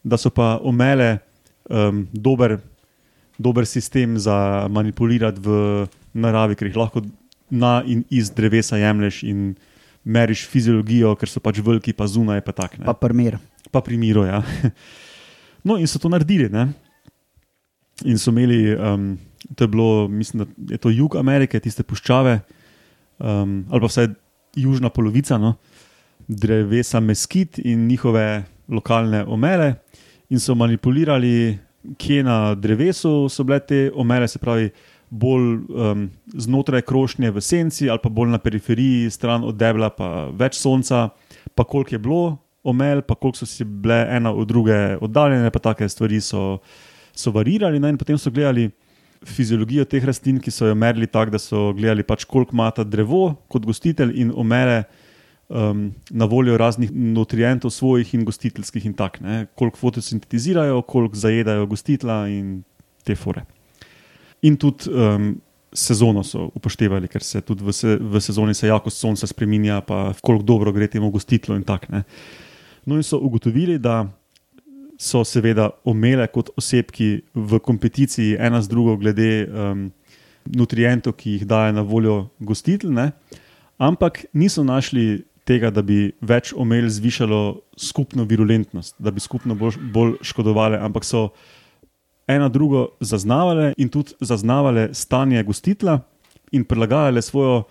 da 0.03 0.17
so 0.17 0.29
pa 0.29 0.59
omele 0.61 1.17
um, 1.69 2.07
dober, 2.13 2.59
dober 3.37 3.65
sistem 3.65 4.19
za 4.19 4.67
manipulirati 4.69 5.41
v 5.41 5.87
naravi, 6.13 6.55
ker 6.55 6.67
jih 6.67 6.77
lahko 6.77 7.01
na 7.49 7.81
in 7.85 8.03
iz 8.09 8.29
drevesa 8.31 8.77
jemliš 8.77 9.23
in 9.23 9.55
meriš 10.05 10.45
fiziologijo, 10.47 11.15
ker 11.17 11.29
so 11.29 11.41
pač 11.41 11.59
veliki, 11.65 11.93
pa 11.93 12.05
zunaj, 12.07 12.43
pa 12.45 12.53
tak. 12.53 12.77
Ne 12.77 12.85
Pa 12.85 12.93
primer. 12.93 13.39
pa 13.71 13.81
pri 13.81 13.97
miru. 13.97 14.25
Ja. 14.25 14.43
No, 15.65 15.79
in 15.81 15.87
so 15.89 15.97
to 15.97 16.05
naredili. 16.13 16.45
Ne? 16.45 16.67
In 18.05 18.19
so 18.21 18.29
imeli, 18.29 18.75
um, 18.77 19.17
to 19.57 19.63
je 19.63 19.67
bilo, 19.67 20.07
mislim, 20.07 20.45
da 20.45 20.75
je 20.75 20.77
to 20.77 20.91
jug 20.93 21.15
Amerike, 21.17 21.57
tiste 21.59 21.81
puščave, 21.81 22.35
um, 23.19 23.65
ali 23.69 23.81
pa 23.81 23.87
vsaj 23.87 24.07
južna 24.55 24.89
polovica, 24.89 25.37
no? 25.37 25.55
drevesa 26.27 26.99
meskit 26.99 27.59
in 27.59 27.87
njihove 27.87 28.43
lokalne 28.69 29.23
omele, 29.23 29.75
in 30.29 30.39
so 30.39 30.55
manipulirali, 30.55 31.57
kje 31.97 32.23
na 32.23 32.55
drevesu 32.55 33.29
so 33.29 33.43
bile 33.43 33.59
te 33.59 33.91
omele, 33.93 34.27
se 34.27 34.39
pravi, 34.39 34.71
bolj 35.09 35.59
um, 35.69 36.07
znotraj 36.33 36.81
krošnje 36.81 37.29
v 37.31 37.41
senci, 37.41 37.89
ali 37.89 38.01
pa 38.03 38.09
bolj 38.09 38.33
na 38.33 38.39
periferiji, 38.41 39.11
stran 39.13 39.43
od 39.45 39.55
debla, 39.55 39.91
pa 39.93 40.29
več 40.33 40.57
sonca, 40.59 41.09
pa 41.55 41.63
koliko 41.63 41.95
je 41.95 41.99
bilo 41.99 42.37
omel, 42.65 43.01
pa 43.05 43.15
koliko 43.15 43.37
so 43.37 43.45
si 43.45 43.63
bile 43.63 44.01
ena 44.09 44.33
od 44.33 44.47
druge 44.47 44.97
oddaljene, 44.97 45.51
pa 45.51 45.59
take 45.59 45.89
stvari 45.89 46.21
so, 46.21 46.57
so 47.13 47.31
varirali. 47.31 47.79
Ne? 47.79 47.93
In 47.93 48.01
potem 48.01 48.17
so 48.17 48.33
gledali 48.33 48.71
fiziologijo 49.23 49.85
teh 49.89 50.03
rastlin, 50.05 50.39
ki 50.41 50.51
so 50.51 50.69
jo 50.69 50.75
merili 50.75 51.07
tako, 51.07 51.35
da 51.35 51.41
so 51.41 51.71
gledali, 51.77 52.03
pač, 52.03 52.25
koliko 52.29 52.55
ima 52.55 52.69
ta 52.75 52.83
drevo 52.83 53.35
kot 53.51 53.65
gostitelj 53.65 54.15
in 54.21 54.31
omele. 54.35 54.83
Um, 55.45 55.91
na 56.09 56.25
voljo 56.25 56.55
raznih 56.57 56.89
nutrientov, 56.89 57.69
svojih 57.69 58.15
in 58.17 58.23
gostiteljskih, 58.25 58.87
in 58.89 58.95
tako, 58.97 59.21
ne, 59.21 59.43
koliko 59.53 59.77
fotosintetizirajo, 59.77 60.79
koliko 60.89 61.19
zajedajo 61.21 61.67
gostitla 61.69 62.23
in 62.33 62.63
te 63.05 63.13
fore. 63.13 63.43
In 64.41 64.57
tudi 64.57 64.89
um, 64.89 65.35
sezono 65.75 66.23
so 66.23 66.49
upoštevali, 66.55 67.07
ker 67.11 67.23
se 67.23 67.43
tudi 67.45 67.65
v, 67.65 67.73
se, 67.73 67.97
v 68.01 68.21
sezoni 68.21 68.55
se 68.57 68.67
jakost 68.67 68.97
sonca 68.97 69.27
spremenja, 69.27 69.81
pa 69.85 70.13
koliko 70.21 70.43
dobro 70.43 70.73
gre 70.73 70.87
temu 70.87 71.11
gostitlu 71.13 71.55
in 71.55 71.63
tako. 71.63 71.93
ne. 71.93 72.03
No, 72.85 72.95
in 72.95 73.03
so 73.03 73.19
ugotovili, 73.21 73.77
da 73.79 74.05
so 74.97 75.23
seveda 75.27 75.69
omele 75.83 76.27
kot 76.31 76.49
osebki 76.57 77.21
v 77.33 77.59
kompeticiji 77.59 78.37
ena 78.39 78.61
z 78.61 78.71
drugo, 78.71 78.95
glede 78.97 79.45
um, 79.47 79.87
nutrientov, 80.45 81.17
ki 81.19 81.37
jih 81.37 81.47
daje 81.47 81.73
na 81.73 81.81
voljo 81.81 82.29
gostitelj, 82.39 82.93
ne? 82.93 83.11
ampak 83.77 84.25
niso 84.33 84.63
našli 84.63 85.25
tega, 85.45 85.69
da 85.69 85.83
bi 85.85 86.09
več 86.21 86.53
omel 86.57 86.87
zvišalo 86.89 87.41
skupno 87.77 88.25
virulentnost, 88.25 88.95
da 88.99 89.11
bi 89.11 89.21
skupno 89.21 89.55
bolj, 89.55 89.77
bolj 89.93 90.17
škodovali, 90.25 90.79
ampak 90.81 91.05
so 91.05 91.29
ena 92.27 92.49
drugo 92.49 92.87
zaznavale 92.99 93.73
in 93.77 93.89
tudi 93.89 94.15
zaznavale 94.19 94.89
stanje 94.93 95.43
gostitla 95.43 95.99
in 96.51 96.63
prilagajale 96.65 97.21
svojo, 97.21 97.63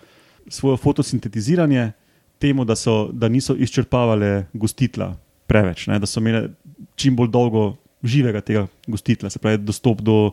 svojo 0.47 0.77
fotosintetiziranje 0.77 1.91
temu, 2.39 2.65
da, 2.65 2.75
so, 2.75 3.09
da 3.11 3.27
niso 3.27 3.55
izčrpavale 3.55 4.45
gostitla 4.53 5.15
preveč, 5.47 5.87
ne? 5.87 5.99
da 5.99 6.07
so 6.07 6.19
imele 6.19 6.49
čim 6.95 7.15
bolj 7.15 7.31
dolgo 7.33 7.75
živega 8.03 8.41
tega 8.41 8.67
gostitla, 8.87 9.29
se 9.29 9.39
pravi, 9.39 9.57
dostop 9.57 10.01
do 10.01 10.31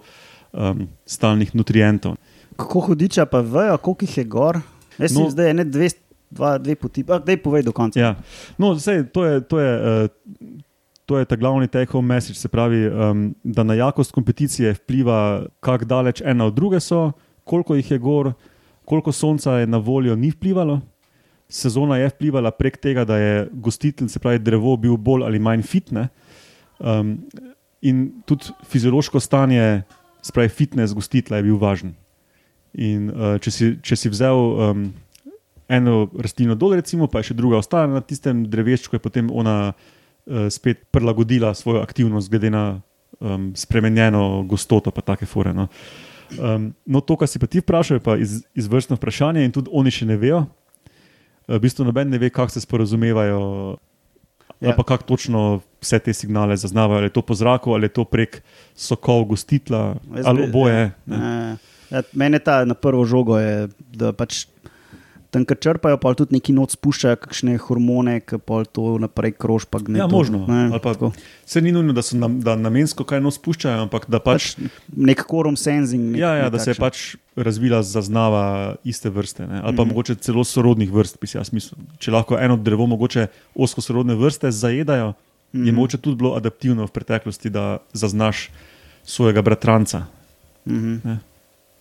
um, 0.53 0.87
stalnih 1.07 1.55
nutrientov. 1.57 2.17
Kako 2.57 2.81
hudiča 2.81 3.27
pa 3.27 3.41
vejo, 3.41 3.79
koliko 3.79 4.05
jih 4.05 4.19
je 4.19 4.25
gor? 4.25 4.61
Jaz 4.99 5.15
No. 5.15 5.25
no. 5.25 5.31
zdaj 5.31 5.55
ne 5.55 5.65
dve, 5.65 5.89
dva, 6.31 6.59
dve 6.59 6.77
poti. 6.77 7.05
Ah, 7.09 7.23
daj 7.23 7.41
povej 7.43 7.63
do 7.63 7.73
konca. 7.73 8.01
Ja. 8.01 8.15
No, 8.59 8.75
sej, 8.79 9.07
to 9.13 9.25
je. 9.25 9.41
To 9.41 9.61
je 9.61 9.73
uh, 9.81 10.09
To 11.11 11.19
je 11.19 11.27
ta 11.27 11.37
glavni 11.37 11.67
take-home 11.69 12.07
message, 12.07 12.39
se 12.39 12.49
pravi, 12.49 12.87
um, 12.87 13.35
da 13.43 13.63
na 13.67 13.75
jakost 13.75 14.13
kompeticije 14.15 14.71
vpliva, 14.73 15.45
kako 15.61 15.85
daleč 15.85 16.23
ena 16.25 16.47
od 16.47 16.55
druge 16.55 16.81
so, 16.81 17.11
koliko 17.45 17.75
jih 17.75 17.91
je 17.91 17.99
gor, 17.99 18.33
koliko 18.85 19.13
sonca 19.13 19.59
je 19.59 19.67
na 19.67 19.79
voljo, 19.83 20.17
ni 20.17 20.31
vplivalo. 20.31 20.81
Sezona 21.49 21.99
je 21.99 22.09
vplivala 22.09 22.51
prek 22.51 22.79
tega, 22.79 23.05
da 23.05 23.19
je 23.19 23.49
gostitelj, 23.53 24.09
se 24.09 24.23
pravi, 24.23 24.39
drevo 24.39 24.77
bil 24.77 24.97
bolj 24.97 25.27
ali 25.27 25.43
manj 25.43 25.63
fitne. 25.63 26.09
Um, 26.83 27.17
in 27.83 28.23
tudi 28.27 28.51
fiziološko 28.67 29.21
stanje, 29.21 29.83
se 30.23 30.33
pravi, 30.35 30.49
fitness 30.49 30.95
gostitla 30.95 31.39
je 31.39 31.47
bil 31.47 31.59
važen. 31.59 31.95
In 32.75 33.11
uh, 33.11 33.37
če, 33.43 33.51
si, 33.51 33.71
če 33.83 33.99
si 33.99 34.11
vzel 34.11 34.39
um, 34.39 34.85
eno 35.71 36.07
rastlino 36.19 36.57
dol, 36.59 36.77
recimo, 36.79 37.09
pa 37.11 37.23
je 37.23 37.31
še 37.31 37.39
druga 37.39 37.61
ostala 37.63 37.91
na 37.91 38.03
tistem 38.05 38.45
dreveščku, 38.51 38.97
je 38.97 39.03
potem 39.03 39.29
ona 39.31 39.57
uh, 39.73 40.47
spet 40.51 40.87
prilagodila 40.95 41.53
svojo 41.59 41.83
aktivnost 41.83 42.31
glede 42.33 42.53
na 42.55 42.65
um, 43.19 43.53
spremenjeno 43.57 44.43
gostoto, 44.49 44.91
pa 44.91 45.05
take 45.05 45.27
fore. 45.27 45.55
No. 45.55 45.69
Um, 46.39 46.73
no, 46.87 47.03
to, 47.05 47.19
kar 47.21 47.29
si 47.29 47.39
pa 47.43 47.51
ti 47.51 47.61
vprašal, 47.61 48.01
je 48.01 48.05
pa 48.05 48.17
iz, 48.17 48.41
izvrstno 48.57 48.97
vprašanje 48.97 49.45
in 49.45 49.53
tudi 49.53 49.73
oni 49.73 49.93
še 49.93 50.09
ne 50.09 50.17
vejo. 50.17 50.47
V 51.51 51.59
bistvu 51.61 51.85
noben 51.85 52.09
ne 52.09 52.21
ve, 52.23 52.31
kako 52.31 52.55
se 52.55 52.63
sporazumevajo, 52.63 53.77
ja. 54.63 54.73
Pa 54.73 54.83
kako 54.85 55.05
točno 55.05 55.41
vse 55.81 55.99
te 55.99 56.13
signale 56.13 56.57
zaznavajo. 56.57 56.97
Ali 56.97 57.07
je 57.07 57.13
to 57.13 57.23
po 57.23 57.35
zraku, 57.35 57.73
ali 57.73 57.85
je 57.85 57.89
to 57.91 58.05
prek 58.05 58.43
sokov 58.75 59.25
gostitla, 59.25 59.97
Jaz 60.17 60.27
ali 60.27 60.39
bi- 60.39 60.49
oboje. 60.49 60.91
ne. 61.07 61.17
Ja, 61.17 61.57
ja, 61.91 62.03
mene 62.13 62.39
ta 62.39 62.65
na 62.65 62.75
prvo 62.75 63.05
žogo 63.05 63.39
je, 63.39 63.69
da 63.91 64.13
pač 64.13 64.47
tam, 65.33 65.43
kar 65.43 65.57
črpajo, 65.57 65.97
pa 65.97 66.13
tudi 66.13 66.35
neki 66.35 66.53
noč 66.53 66.75
spuščajo, 66.75 67.17
kakšne 67.19 67.55
hormone, 67.59 68.19
ki 68.21 68.37
pa 68.39 68.63
to 68.67 68.99
naprej 69.01 69.33
krož. 69.35 69.65
Pa 69.65 69.81
gne 69.81 69.99
Ja, 69.99 70.07
možno. 70.07 70.45
Ne, 70.45 70.69
pa- 70.73 70.79
tako. 70.87 71.09
Vse 71.43 71.59
ni 71.59 71.73
nujno, 71.73 71.91
da 71.91 72.03
so 72.03 72.15
nam, 72.15 72.37
da 72.39 72.53
namensko 72.55 73.01
kaj 73.03 73.19
nos 73.19 73.35
spuščajo, 73.35 73.81
ampak 73.83 74.05
da 74.07 74.21
pač. 74.21 74.53
pač 74.55 74.69
nek 74.95 75.25
korum 75.25 75.57
sensing. 75.57 76.13
Nek, 76.13 76.21
Ja, 76.21 76.35
ja, 76.37 76.47
da 76.47 76.59
se 76.59 76.71
je 76.71 76.75
nekakšen. 76.75 76.85
pač 76.85 76.97
razvila 77.39 77.81
zaznava 77.83 78.45
iste 78.85 79.09
vrste, 79.11 79.47
ne? 79.47 79.57
ali 79.57 79.73
pa 79.73 79.73
mm. 79.73 79.77
-hmm. 79.79 79.89
mogoče 79.89 80.15
celo 80.17 80.45
sorodnih 80.45 80.93
vrst. 80.93 81.17
bi 81.19 81.27
si 81.27 81.37
jaz 81.37 81.49
mislil. 81.51 81.81
Če 81.99 82.11
lahko 82.11 82.37
eno 82.37 82.57
drevo, 82.57 82.87
mogoče 82.87 83.27
osko 83.57 83.81
sorodne 83.81 84.15
vrste 84.15 84.51
zajedajo, 84.51 85.09
mm 85.09 85.15
-hmm. 85.55 85.59
je 85.59 85.63
Mhm. 85.65 85.75
mogoče 85.75 85.99
tudi 85.99 86.17
bilo 86.17 86.35
adaptivno 86.35 86.85
v 86.85 86.91
preteklosti, 86.91 87.51
da 87.51 87.79
zaznaš 87.93 88.51
svojega 89.05 89.43
bratranca, 89.43 90.05
Mhm. 90.67 90.97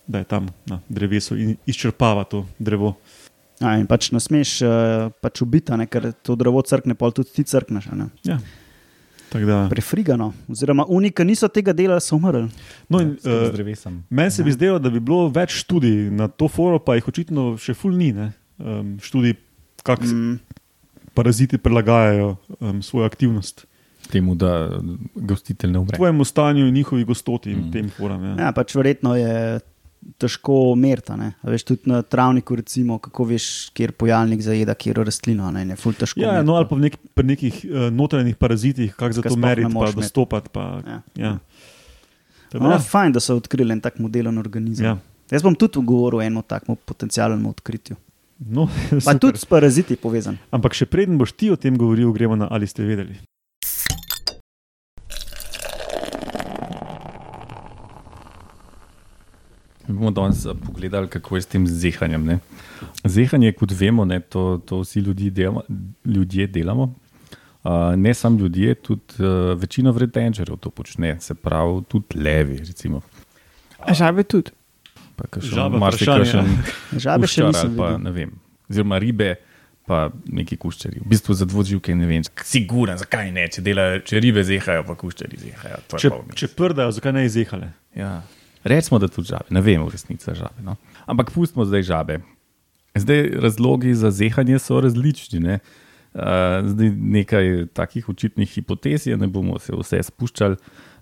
da 0.06 0.18
je 0.18 0.24
tam 0.24 0.48
na 0.66 0.80
drevesu 0.88 1.36
in 1.36 1.56
izčrpava 1.66 2.24
to 2.24 2.46
drevo. 2.58 2.94
Ja, 3.62 3.76
in 3.78 3.86
pač 3.86 4.10
ne 4.10 4.18
smeš 4.20 4.56
pač 5.22 5.42
ubiti, 5.44 5.70
ne, 5.78 5.86
ker 5.86 6.10
to 6.26 6.34
drevo 6.38 6.64
crkne, 6.66 6.96
pa 6.98 7.12
tudi 7.14 7.30
ti 7.36 7.46
crkneš. 7.46 7.88
a 7.92 7.94
ne. 7.94 8.10
Ja. 8.26 8.40
Da, 9.32 9.68
prefrigano. 9.70 10.32
Oziroma, 10.52 10.84
unika 10.92 11.24
niso 11.24 11.48
tega 11.48 11.72
delali, 11.72 12.00
so 12.04 12.18
umrli. 12.18 12.50
no, 12.88 13.00
in, 13.00 13.16
Z 13.16 13.26
uh, 13.26 13.52
drevesem. 13.52 14.02
meni 14.10 14.30
se 14.30 14.44
bi 14.44 14.52
zdelo, 14.52 14.78
da 14.78 14.90
bi 14.90 15.00
bilo 15.00 15.30
več 15.32 15.54
študij 15.62 16.10
na 16.12 16.28
to 16.28 16.48
forum, 16.52 16.82
pa 16.84 16.98
jih 16.98 17.08
očitno 17.08 17.56
še 17.56 17.72
ful 17.74 17.96
ni. 17.96 18.12
ne. 18.12 18.32
Um, 18.58 18.98
študij, 19.00 19.38
kako 19.82 20.04
mm. 20.04 20.40
Paraziti 21.14 21.58
prilagajajo 21.58 22.36
um, 22.60 22.82
svojo 22.82 23.04
aktivnost 23.06 23.66
Temu, 24.10 24.34
da 24.34 24.80
gostitelj 25.14 25.70
ne 25.70 25.78
umre. 25.78 25.96
tvojemu 25.96 26.24
stanju 26.24 26.66
in 26.66 26.74
njihovi 26.74 27.04
gostoti 27.04 27.50
in 27.52 27.58
mm. 27.58 27.72
tem 27.72 27.90
forum. 27.90 28.24
Ja. 28.24 28.36
Ja, 28.38 28.52
pač 28.52 28.74
verjetno 28.74 29.14
je 29.16 29.60
težko 30.18 30.74
meriti. 30.74 31.12
ne. 31.12 31.32
A 31.42 31.50
Veš, 31.50 31.64
tudi 31.64 31.80
na 31.86 32.02
travniku, 32.02 32.56
recimo, 32.56 32.98
kako 32.98 33.24
veš, 33.24 33.70
kjer 33.70 33.92
pojavnik 33.92 34.42
zajeda, 34.42 34.74
kjer 34.74 34.96
rastlino. 34.96 35.50
Ne, 35.50 35.64
ne, 35.64 35.76
ful 35.76 35.92
težko. 35.92 36.20
Ja, 36.20 36.32
meriti. 36.32 36.46
no, 36.46 36.54
ali 36.54 36.66
pa 36.68 36.76
nek, 36.76 36.96
pri 37.14 37.26
nekih 37.26 37.60
uh, 37.64 37.86
notranjih 37.90 38.36
parazitih, 38.36 38.94
kako 38.94 39.12
za 39.12 39.22
to 39.22 39.36
meriti, 39.36 39.72
pa 39.74 39.92
dostopati. 39.92 40.48
Pa, 40.48 40.82
Ja. 40.86 41.00
ja. 41.16 41.38
Tako 42.50 42.64
No, 42.64 42.70
da, 42.70 42.78
fajn, 42.78 43.12
da 43.12 43.20
so 43.20 43.36
odkrili 43.36 43.72
en 43.72 43.80
tak 43.80 43.98
modelen 43.98 44.38
organizem. 44.38 44.84
Ja. 44.86 44.98
Jaz 45.30 45.42
bom 45.42 45.54
tudi 45.54 45.80
govoril 45.80 46.18
o 46.18 46.22
enem 46.22 46.42
takemu 46.42 46.76
potencialnemu 46.76 47.48
odkritju. 47.48 47.96
no, 48.38 48.66
Pa 48.90 49.00
super. 49.00 49.18
tudi 49.18 49.38
s 49.38 49.44
paraziti 49.44 49.96
povezan. 49.96 50.36
Ampak 50.50 50.74
še 50.74 50.84
preden 50.86 51.16
boš 51.18 51.32
ti 51.32 51.48
o 51.50 51.56
tem 51.56 51.78
govoril, 51.78 52.12
gremo 52.12 52.36
na 52.36 52.48
ali 52.50 52.66
ste 52.66 52.84
vedeli. 52.84 53.16
Mi 59.86 59.94
bomo 59.94 60.10
danes 60.10 60.44
eh, 60.46 60.54
pogledali, 60.66 61.08
kako 61.08 61.36
je 61.36 61.42
s 61.42 61.46
tem 61.46 61.66
zehanjem. 61.66 62.24
Ne? 62.24 62.38
Zehanje, 63.04 63.52
kot 63.52 63.72
vemo, 63.74 64.04
ne, 64.04 64.20
to, 64.20 64.60
to 64.66 64.80
vsi 64.80 65.00
ljudje 65.00 65.30
delamo. 65.30 65.62
Ljudje 66.04 66.46
delamo. 66.46 66.94
Uh, 67.62 67.94
ne 67.96 68.14
samo 68.14 68.38
ljudje, 68.38 68.74
tudi 68.74 69.22
uh, 69.22 69.60
večina 69.60 69.90
vretenčerjev 69.90 70.56
to 70.56 70.70
počne, 70.70 71.20
se 71.20 71.34
pravi, 71.34 71.82
tudi 71.88 72.18
levi. 72.18 72.56
Recimo. 72.58 73.00
A 73.78 73.94
žabe 73.94 74.22
tudi. 74.22 74.50
Pa 75.16 75.28
kakšen 75.30 75.78
marsikakšen. 75.78 76.50
Žabe 77.04 77.30
še 77.30 77.46
nisem 77.46 77.76
pa, 77.78 77.92
ne 78.02 78.10
vem, 78.10 78.34
oziroma 78.66 78.98
ribe, 78.98 79.36
pa 79.86 80.08
neki 80.26 80.58
kuščari. 80.58 81.04
V 81.04 81.10
bistvu 81.14 81.38
za 81.38 81.46
dvoživke 81.46 81.94
ne 81.94 82.08
vem, 82.10 82.26
siguren, 82.42 82.98
zakaj 82.98 83.30
ne, 83.30 83.46
če, 83.46 83.62
delajo, 83.62 84.02
če 84.10 84.22
ribe 84.26 84.42
zehajo, 84.46 84.82
pa 84.88 84.98
kuščari 84.98 85.38
zehajo. 85.44 85.82
To 85.86 86.02
je 86.02 86.02
Če, 86.02 86.12
če 86.42 86.50
prdajo, 86.58 86.94
zakaj 86.98 87.14
ne 87.14 87.26
izehale? 87.30 87.70
Ja. 87.94 88.16
Recimo, 88.64 88.98
da 89.02 89.08
tudi 89.08 89.32
žabe, 89.32 89.50
ne 89.50 89.60
vem, 89.60 89.82
v 89.82 89.90
resnici 89.90 90.34
žabe. 90.34 90.62
No? 90.62 90.76
Ampak 91.06 91.32
pustimo 91.34 91.64
zdaj 91.66 91.82
žabe. 91.82 92.20
Zdaj, 92.94 93.30
razlogi 93.42 93.94
za 93.94 94.10
zehanje 94.10 94.58
so 94.58 94.80
različni. 94.80 95.40
Ne? 95.40 95.58
Zdaj, 96.64 96.90
nekaj 96.96 97.66
takih 97.72 98.08
očitnih 98.08 98.50
hipotez 98.50 99.06
ne 99.06 99.26
bomo 99.26 99.58
se 99.58 99.72
vse 99.72 100.02
spuščali. 100.02 100.56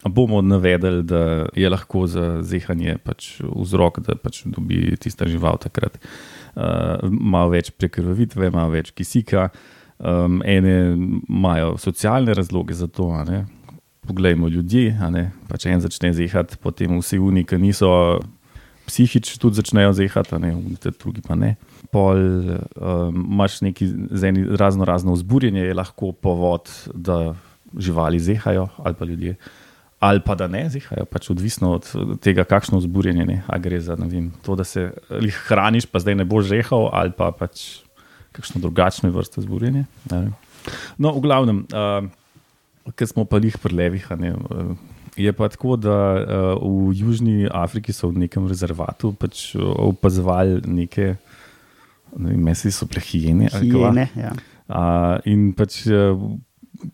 Bomo 0.08 0.40
navedli, 0.40 1.02
da 1.02 1.46
je 1.52 1.68
lahko 1.68 2.06
za 2.06 2.42
zehanje 2.42 2.96
pač 3.04 3.34
vzrok, 3.42 4.00
da 4.06 4.14
pač 4.16 4.46
dobi 4.48 4.96
tista 4.96 5.28
žival 5.28 5.58
takrat 5.60 5.98
uh, 6.00 7.04
malo 7.04 7.52
več 7.52 7.68
prekrvavitve, 7.76 8.48
malo 8.54 8.72
več 8.72 8.94
kisika. 8.96 9.50
Um, 10.00 10.40
ene 10.48 10.96
imajo 11.28 11.74
socialne 11.76 12.32
razloge 12.32 12.74
za 12.74 12.88
to. 12.88 13.10
ne. 13.28 13.44
Poglejmo 14.07 14.49
ljudi, 14.49 14.88
pa 15.49 15.59
če 15.61 15.75
en 15.75 15.83
začne 15.85 16.12
zehati, 16.16 16.57
potem 16.62 16.99
vsi 17.02 17.19
uniki 17.21 17.59
niso 17.61 17.90
psihični, 18.88 19.38
tudi 19.38 19.61
začnejo 19.61 19.92
zehati, 19.95 20.35
a 20.35 20.40
ne, 20.42 20.54
te 20.83 20.90
drugi 20.90 21.23
pa 21.23 21.37
ne. 21.38 21.54
Pol 21.95 22.19
um, 22.19 23.23
imaš 23.28 23.61
neki 23.66 23.87
eni 24.26 24.45
razno 24.59 24.88
razno 24.88 25.14
vzburjenje, 25.14 25.62
je 25.69 25.76
lahko 25.76 26.12
povod, 26.12 26.71
da 26.95 27.35
živali 27.78 28.19
zehajo 28.19 28.69
ali 28.78 28.95
pa 28.99 29.04
ljudje. 29.04 29.37
Ali 30.00 30.23
pa 30.25 30.35
da 30.35 30.47
ne 30.49 30.64
zihajo, 30.73 31.04
pač 31.04 31.28
odvisno 31.30 31.75
od 31.76 31.85
tega, 32.25 32.47
kakšno 32.49 32.78
vzburjenje 32.80 33.26
je. 33.28 33.42
A 33.47 33.59
gre 33.61 33.83
za 33.85 33.99
vem, 34.00 34.30
to, 34.42 34.57
da 34.57 34.64
se 34.64 34.88
lih 35.12 35.37
hraniš, 35.47 35.87
pa 35.92 36.00
zdaj 36.00 36.16
ne 36.23 36.25
boš 36.25 36.49
žehal, 36.49 36.88
ali 36.97 37.12
pa 37.12 37.28
pač 37.37 37.85
kakšno 38.33 38.62
drugačno 38.64 39.11
vrsto 39.12 39.45
vzburjenja. 39.45 39.85
No, 40.97 41.12
v 41.12 41.21
glavnem, 41.21 41.66
uh, 41.69 42.09
ker 42.96 43.08
smo 43.08 43.25
pa 43.28 43.40
jih 43.42 43.58
pri 43.60 43.75
levih. 43.75 44.06
a 44.10 44.16
Ne, 44.16 44.32
uh, 44.34 44.76
je 45.16 45.32
pa 45.32 45.49
tako, 45.49 45.76
da 45.76 45.97
uh, 46.56 46.62
v 46.88 46.95
Južni 46.97 47.49
Afriki 47.50 47.93
so 47.93 48.08
v 48.08 48.26
nekem 48.26 48.47
rezervatu 48.49 49.12
pač 49.12 49.54
uh, 49.54 49.64
opazovali 49.90 50.62
neke, 50.66 51.16
ne 52.16 52.30
vem, 52.30 52.43
mesli 52.43 52.73
so 52.73 52.86
bile 52.86 53.02
hijene. 53.04 53.50
Hijene, 53.52 54.08
ja. 54.16 54.32
Uh, 54.71 55.19
in 55.26 55.50
pač 55.52 55.82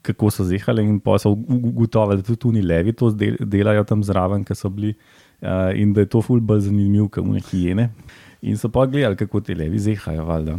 kako 0.03 0.33
so 0.35 0.45
zehali, 0.49 0.83
in 0.83 0.99
pa 1.01 1.19
so 1.23 1.31
ugotovili, 1.31 2.23
da 2.23 2.27
tudi 2.27 2.49
oni 2.49 2.63
levi 2.65 2.93
to 2.97 3.13
delajo 3.13 3.85
tam 3.87 4.03
zraven, 4.03 4.43
ki 4.45 4.57
so 4.59 4.71
bili, 4.73 4.97
uh, 5.43 5.71
in 5.77 5.93
da 5.95 6.03
je 6.03 6.11
to 6.11 6.23
ful 6.25 6.41
bolj 6.41 6.67
zanimivo, 6.67 7.11
kot 7.13 7.23
one 7.23 7.43
hijene. 7.51 7.91
In 8.43 8.59
so 8.59 8.71
pa 8.73 8.87
gledali, 8.87 9.17
kako 9.17 9.41
ti 9.41 9.55
levi 9.55 9.79
zehajo. 9.79 10.25
Valjda. 10.27 10.59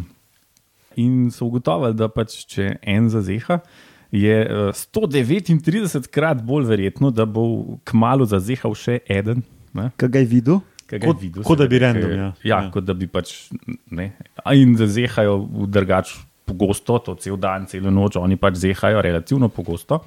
In 1.01 1.27
so 1.31 1.49
ugotovili, 1.49 1.97
da 1.97 2.07
pač, 2.09 2.39
če 2.49 2.77
en 2.81 3.09
zazeha, 3.11 3.59
uh, 3.59 3.96
139 4.11 6.07
krat 6.07 6.41
bolj 6.45 6.65
verjetno, 6.65 7.11
da 7.11 7.25
bo 7.25 7.77
kmalo 7.83 8.25
zazehal 8.25 8.75
še 8.77 8.99
eden. 9.07 9.43
Ne? 9.73 9.89
Kaj 9.97 10.09
ga 10.09 10.19
je 10.19 10.25
videl? 10.31 10.59
Je 10.87 10.99
Kot- 11.03 11.19
videl, 11.19 11.43
kot 11.43 11.59
da 11.59 11.67
bi 11.67 11.79
random, 11.79 12.11
ja. 12.11 12.27
Ja, 12.43 12.61
Ja. 12.63 12.69
kot 12.71 12.85
da 12.85 12.93
bi 12.93 13.07
pač. 13.07 13.49
Ne, 13.91 14.13
A 14.45 14.53
in 14.55 14.73
da 14.75 14.87
zehajo 14.87 15.43
v 15.43 15.67
drugač 15.67 16.13
pogosto, 16.45 16.95
to 17.03 17.15
cel 17.15 17.35
dan, 17.37 17.65
celo 17.67 17.91
noč, 17.91 18.15
oni 18.15 18.37
pač 18.37 18.55
zehajo 18.55 19.01
relativno 19.03 19.49
pogosto. 19.49 19.99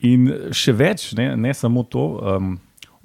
In 0.00 0.26
še 0.50 0.72
več, 0.74 1.12
ne, 1.14 1.36
ne 1.36 1.54
samo 1.54 1.84
to. 1.84 2.18
Um, 2.36 2.58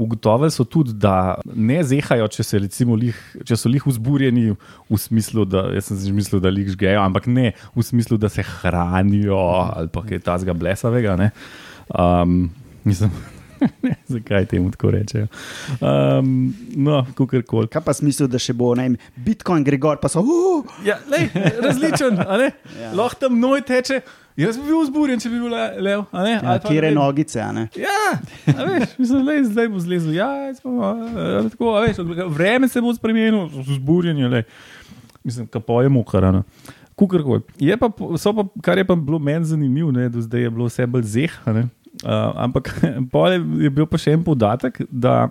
Ugotovili 0.04 0.52
so 0.52 0.66
tudi, 0.68 0.94
da 1.00 1.36
ne 1.56 1.80
zehajo, 1.88 2.28
če, 2.32 2.44
se 2.46 2.62
recimo 2.63 2.98
lih, 3.00 3.18
če 3.48 3.58
so 3.60 3.72
jih 3.72 3.86
vzburjeni, 3.88 4.54
v 4.89 5.00
smislu, 5.00 5.46
da 5.50 5.68
jaz 5.74 5.92
sem 5.92 6.00
si 6.00 6.10
že 6.12 6.16
mislil, 6.16 6.42
da 6.44 6.52
jih 6.54 6.74
žgejo, 6.76 7.02
ampak 7.04 7.30
ne 7.32 7.54
v 7.76 7.86
smislu, 7.86 8.20
da 8.22 8.32
se 8.32 8.46
hranijo 8.46 9.39
ali 9.63 9.92
pa 9.94 10.04
kaj 10.06 10.24
tasega 10.26 10.58
blesavega. 10.58 11.16
ne. 11.20 11.32
Um, 11.89 12.52
mislim, 12.84 13.12
ne, 13.86 13.96
zakaj 14.08 14.46
temu 14.46 14.72
tako 14.72 14.92
rečejo. 14.92 15.28
Um, 15.80 16.54
no, 16.76 17.04
kakorkoli. 17.16 17.70
Kaj 17.72 17.84
pa 17.86 17.94
smisel, 17.96 18.28
da 18.32 18.42
še 18.42 18.56
bo 18.58 18.74
ne, 18.78 18.89
vem, 18.89 18.98
Bitcoin, 19.26 19.63
Gregor, 19.63 20.00
pa 20.02 20.12
so. 20.12 20.24
Uh, 20.24 20.68
Ja, 20.86 21.00
lej, 21.12 21.30
različen, 21.63 22.20
a 22.20 22.39
ne? 22.42 22.52
Ja. 22.80 22.92
Lahko 22.98 23.26
tam 23.28 23.39
noj 23.42 23.63
teče. 23.68 24.02
Jaz 24.38 24.58
bi 24.58 24.65
bil 24.65 24.80
vzburjen, 24.82 25.19
če 25.22 25.30
bi 25.30 25.39
bil 25.43 25.52
le- 25.54 25.82
lev. 25.86 26.06
a 26.12 26.24
ne? 26.26 26.32
ja, 26.41 26.56
kjer 26.63 26.88
je 26.88 26.91
nogice, 26.96 27.41
a 27.41 27.52
ne? 27.54 27.67
Ja, 27.78 27.98
a 28.50 28.65
veš, 28.65 28.96
mislim, 28.98 29.26
lej, 29.28 29.43
zdaj 29.52 29.67
bo 29.69 29.82
zlezel. 29.84 30.15
Ja, 30.17 30.30
pa, 30.63 30.69
a, 30.89 31.43
tako, 31.54 31.76
a 31.78 31.84
veš, 31.86 32.00
vreme 32.34 32.67
se 32.67 32.82
bo 32.82 32.93
spremenilo, 32.98 33.46
vzburjenje. 33.54 34.32
Lej. 34.34 34.46
Mislim, 35.24 35.48
kapo 35.48 35.82
je 35.82 35.91
mukarano. 35.93 36.43
Kukorkoli. 36.96 37.41
Je 37.62 37.78
pa, 37.78 37.89
pa, 37.89 38.46
kar 38.62 38.78
je 38.78 38.86
pa 38.86 38.96
bilo 38.96 39.19
meni 39.19 39.46
zanimivo, 39.46 39.91
ne, 39.93 40.10
do 40.10 40.22
zdaj 40.22 40.48
je 40.48 40.54
bilo 40.54 40.65
vse 40.69 40.88
bolj 40.89 41.06
zeh. 41.13 41.36
Uh, 41.46 41.62
ampak 42.36 42.74
pol 43.13 43.32
je, 43.32 43.41
je 43.67 43.69
bil 43.69 43.86
pa 43.89 44.02
še 44.02 44.15
en 44.17 44.26
podatek, 44.26 44.82
da 44.89 45.30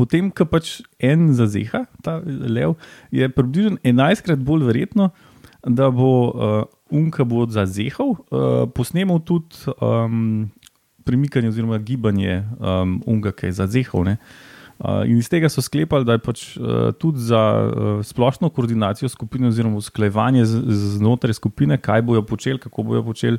potem, 0.00 0.30
ko 0.32 0.46
pač 0.48 0.78
en 0.98 1.28
zazeha, 1.36 1.84
ta 2.02 2.18
lev, 2.24 2.74
je 3.14 3.28
približno 3.30 3.76
11krat 3.84 4.40
bolj 4.42 4.64
verjetno, 4.66 5.10
da 5.64 5.90
bo 5.92 6.10
uh, 6.32 6.64
unka 6.94 7.26
bo 7.26 7.44
zazehal, 7.50 8.14
uh, 8.14 8.64
posnemal 8.74 9.20
tudi 9.26 9.74
um, 9.82 10.46
premikanje 11.04 11.50
oziroma 11.50 11.78
gibanje 11.78 12.42
um, 12.58 12.98
unga, 13.06 13.34
ki 13.34 13.50
je 13.50 13.58
zazehal. 13.60 14.06
Ne? 14.06 14.16
Uh, 14.78 15.04
in 15.06 15.18
iz 15.18 15.28
tega 15.30 15.48
so 15.52 15.62
sklepali, 15.62 16.06
da 16.06 16.16
je 16.16 16.22
pač, 16.24 16.40
uh, 16.58 16.88
tudi 16.98 17.22
za 17.22 17.42
uh, 17.66 18.00
splošno 18.06 18.50
koordinacijo 18.50 19.08
skupine, 19.08 19.48
oziroma 19.48 19.78
usklajevanje 19.78 20.44
znotraj 20.96 21.38
skupine, 21.38 21.78
kaj 21.78 22.02
bojo 22.02 22.24
počeli, 22.26 22.58
kako 22.58 22.82
bojo 22.82 23.04
počeli, 23.06 23.38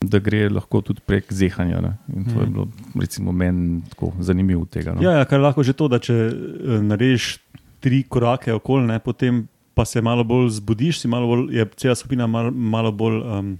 da 0.00 0.20
gre 0.22 0.46
lahko 0.52 0.80
tudi 0.84 1.02
prek 1.06 1.32
zehanja. 1.32 1.80
Ne? 1.80 1.92
In 2.14 2.28
to 2.28 2.40
je 2.40 2.46
bilo, 2.46 2.68
recimo, 3.00 3.32
meni 3.32 3.80
tako 3.90 4.12
zanimivo 4.20 4.64
tega. 4.70 4.94
No? 4.94 5.02
Ja, 5.02 5.18
ja, 5.18 5.24
kar 5.24 5.40
lahko 5.40 5.64
že 5.66 5.72
to, 5.72 5.88
da 5.88 5.98
če 5.98 6.14
eh, 6.14 6.80
narediš 6.84 7.36
tri 7.80 8.02
korake 8.08 8.52
okoli, 8.54 8.86
ne, 8.92 8.98
potem 9.00 9.46
pa 9.76 9.84
se 9.84 10.00
malo 10.02 10.24
bolj 10.24 10.48
zbudiš, 10.56 11.04
malo 11.04 11.26
bolj, 11.26 11.56
je 11.56 11.66
cela 11.76 11.94
skupina 11.94 12.26
malo, 12.26 12.50
malo 12.50 12.92
bolj 12.92 13.20
um, 13.20 13.58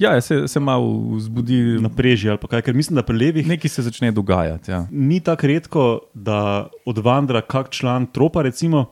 Ja, 0.00 0.20
se, 0.20 0.48
se 0.48 0.60
malo 0.60 1.18
zbudi, 1.20 1.56
napreži 1.80 2.30
ali 2.32 2.38
kaj. 2.50 2.62
Ker 2.64 2.74
mislim, 2.74 2.96
da 2.96 3.02
pri 3.04 3.18
levih 3.20 3.48
nekaj 3.48 3.68
se 3.68 3.82
začne 3.84 4.08
dogajati. 4.16 4.70
Ja. 4.70 4.86
ni 4.90 5.20
tako 5.20 5.46
redko, 5.46 5.82
da 6.14 6.68
odvandra 6.88 7.42
kak 7.44 7.68
član 7.70 8.06
tropa, 8.06 8.42
recimo, 8.42 8.86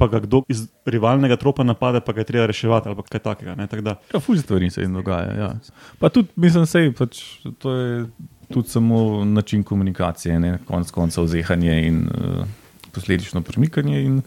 pa 0.00 0.08
ga 0.08 0.22
kdo 0.24 0.40
iz 0.48 0.64
rivalnega 0.88 1.36
tropa 1.36 1.64
napade, 1.64 2.00
pa 2.00 2.12
ga 2.16 2.24
je 2.24 2.24
treba 2.24 2.46
reševati 2.48 2.88
ali 2.88 3.04
kaj 3.10 3.20
takega. 3.20 3.54
Ne, 3.54 3.66
tak 3.66 3.84
da, 3.84 3.98
Ja, 4.14 4.20
Fulj 4.20 4.40
stvari 4.40 4.70
se 4.70 4.80
jim 4.80 4.94
dogaja. 4.96 5.36
Ja. 5.36 5.50
Pa 5.98 6.08
tudi, 6.08 6.32
mislim, 6.36 6.64
sej, 6.66 6.88
pač, 6.96 7.20
to 7.58 7.74
je 7.76 8.06
tudi 8.48 8.68
samo 8.68 9.24
način 9.24 9.62
komunikacije, 9.62 10.40
ne? 10.40 10.58
konec 10.64 10.90
koncev 10.90 11.26
zehanje 11.26 11.82
in 11.86 12.06
uh, 12.08 12.46
posledično 12.94 13.42
premikanje. 13.46 14.02
In 14.04 14.20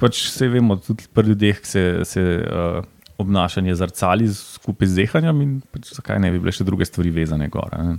pač 0.00 0.24
vse 0.28 0.48
vemo, 0.52 0.78
tudi 0.82 1.08
pri 1.14 1.32
ljudeh 1.32 1.60
se, 1.66 1.84
se 2.08 2.24
uh, 2.42 2.82
obnašanje 3.18 3.74
zrcali 3.74 4.28
skupaj 4.34 4.88
z 4.88 5.00
zehanjem, 5.02 5.42
in 5.42 5.56
pač 5.72 5.92
zakaj 5.96 6.20
ne 6.22 6.32
bi 6.34 6.42
bile 6.42 6.54
še 6.54 6.66
druge 6.66 6.86
stvari 6.88 7.12
vezane 7.14 7.50
gor. 7.52 7.74
Ne? 7.78 7.98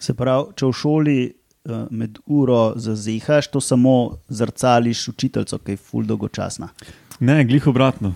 Se 0.00 0.16
pravi, 0.16 0.54
če 0.56 0.70
v 0.70 0.78
šoli 0.80 1.18
uh, 1.28 1.86
med 1.90 2.18
uro 2.26 2.60
zazehaš, 2.80 3.50
to 3.52 3.62
samo 3.64 3.96
zrcališ 4.28 5.08
učiteljico, 5.14 5.60
ki 5.60 5.76
je 5.76 5.82
ful 5.90 6.08
dolgočasna. 6.08 6.70
Ne, 7.20 7.42
glih 7.44 7.66
obratno. 7.68 8.14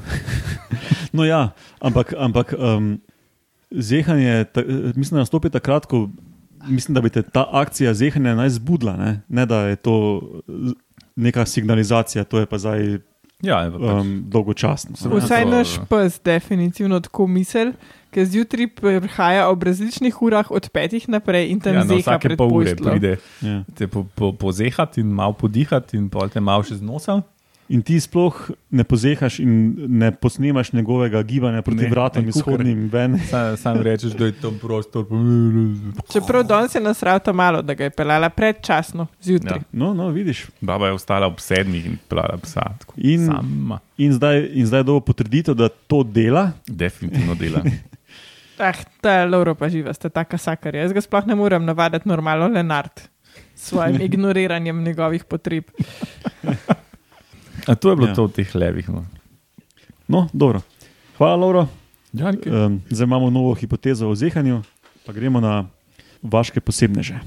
no, 1.17 1.27
ja, 1.29 1.51
ampak, 1.85 2.15
ampak 2.17 2.55
um, 2.57 2.95
zehanje, 3.69 4.47
ta, 4.49 4.65
mislim, 4.97 5.19
da 5.19 5.27
nastopi 5.27 5.53
takrat, 5.53 5.85
ko 5.91 6.07
mislim, 6.69 6.95
da 6.95 7.01
bi 7.01 7.11
te 7.11 7.23
ta 7.23 7.49
akcija 7.53 7.95
zehanja 7.95 8.35
naj 8.35 8.49
zbudila, 8.49 8.97
ne? 8.97 9.21
ne 9.29 9.47
da 9.47 9.61
je 9.61 9.77
to 9.77 9.95
neka 11.17 11.47
signalizacija, 11.47 12.25
to 12.25 12.39
je 12.43 12.47
pa 12.47 12.59
zdaj 12.59 12.99
Ja, 13.45 13.59
pa 13.69 13.79
pač, 13.79 14.01
um, 14.01 14.13
dolgočasno. 14.31 14.95
Vsaj 14.97 15.45
naš 15.45 15.75
pes 15.91 16.17
definitivno 16.25 17.01
tako 17.05 17.27
misel, 17.29 17.75
ker 18.15 18.25
zjutraj 18.31 18.69
prihaja 18.79 19.49
ob 19.51 19.67
različnih 19.67 20.23
urah 20.23 20.51
od 20.55 20.69
petih 20.73 21.09
naprej 21.13 21.51
in 21.53 21.61
tam 21.61 21.75
ja, 21.75 21.83
na 21.83 21.91
zeha 21.91 22.17
vsake 22.17 22.37
pol 22.39 22.55
ure 22.55 22.73
posteljo. 22.73 22.91
pride 22.91 23.17
Ja. 23.43 23.65
te 23.75 23.89
po, 23.91 24.07
po, 24.15 24.33
pozehati 24.33 25.03
in 25.03 25.13
malo 25.13 25.35
podihati, 25.37 25.99
in 25.99 26.09
pol 26.09 26.31
te 26.33 26.41
malo 26.41 26.65
še 26.65 26.79
z 26.81 26.87
nosa. 26.87 27.21
In 27.67 27.81
ti 27.81 27.97
sploh 27.97 28.37
ne 28.71 28.85
pozehaš 28.85 29.39
in 29.39 29.53
ne 29.91 30.11
posnemaš 30.13 30.73
njegovega 30.73 31.23
gibanja 31.23 31.63
proti 31.63 31.81
Ne, 31.81 31.89
vratom 31.89 32.29
izhodnim 32.29 32.89
ven. 32.89 33.19
Sam, 33.21 33.57
sam 33.57 33.77
rečeš, 33.79 34.13
da 34.13 34.27
je 34.27 34.33
tam 34.33 34.59
prostor. 34.59 35.07
Čeprav 36.13 36.45
danes 36.45 36.75
je 36.75 36.81
nasral 36.81 37.21
ta 37.21 37.33
malo, 37.33 37.63
da 37.63 37.75
ga 37.75 37.85
je 37.85 37.91
pelala 37.91 38.29
predčasno 38.29 39.07
zjutraj. 39.21 39.59
Ja. 39.59 39.65
No, 39.73 39.95
no, 39.95 40.09
vidiš. 40.09 40.47
Baba 40.61 40.87
je 40.87 40.93
ostala 40.93 41.27
ob 41.27 41.39
sedmih 41.39 41.87
in 41.87 41.97
plala 42.09 42.37
psa. 42.39 42.75
In- 42.97 43.27
Sama, 43.27 43.79
In 43.97 44.13
zdaj, 44.13 44.51
in 44.53 44.67
zdaj 44.67 44.83
dobo 44.83 45.01
potrditev, 45.03 45.55
da 45.55 45.69
to 45.69 46.03
dela. 46.03 46.51
definitivno 46.67 47.35
dela. 47.35 47.63
Ah, 48.57 48.71
ta 49.01 49.25
Lauro 49.25 49.55
pa 49.55 49.67
živa, 49.69 49.91
sta 49.93 50.09
taka 50.09 50.39
sakarja. 50.39 50.81
Jaz 50.81 50.93
ga 50.93 51.01
sploh 51.01 51.27
ne 51.27 51.35
morem 51.35 51.65
navaditi 51.65 52.09
normalno 52.09 52.47
Lenart 52.49 53.01
s 53.55 53.69
svojim 53.69 53.99
ignoriranjem 54.07 54.83
njegovih 54.85 55.25
potreb. 55.25 55.65
A 57.67 57.75
to 57.75 57.91
je 57.91 57.97
bilo 57.97 58.09
Ja. 58.09 58.15
to 58.15 58.27
v 58.27 58.33
teh 58.33 58.55
levih. 58.55 58.89
No. 58.89 59.05
No, 60.09 60.29
dobro. 60.33 60.61
Hvala, 61.17 61.37
Lauro. 61.37 61.69
Okay. 62.15 62.47
Um, 62.47 62.83
zdaj 62.91 63.05
imamo 63.05 63.31
novo 63.31 63.55
hipotezo 63.55 64.09
o 64.09 64.15
zehanju, 64.15 64.63
pa 65.07 65.13
gremo 65.13 65.41
na 65.41 65.67
vaše 66.23 66.61
posebneže. 66.61 67.19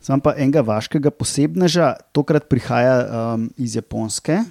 Sam 0.00 0.20
pa 0.20 0.34
enega 0.36 0.60
vaškega 0.60 1.08
posebneža, 1.10 1.94
tokrat 2.12 2.44
prihaja 2.48 2.96
um, 3.34 3.46
iz 3.56 3.76
Japonske, 3.76 4.42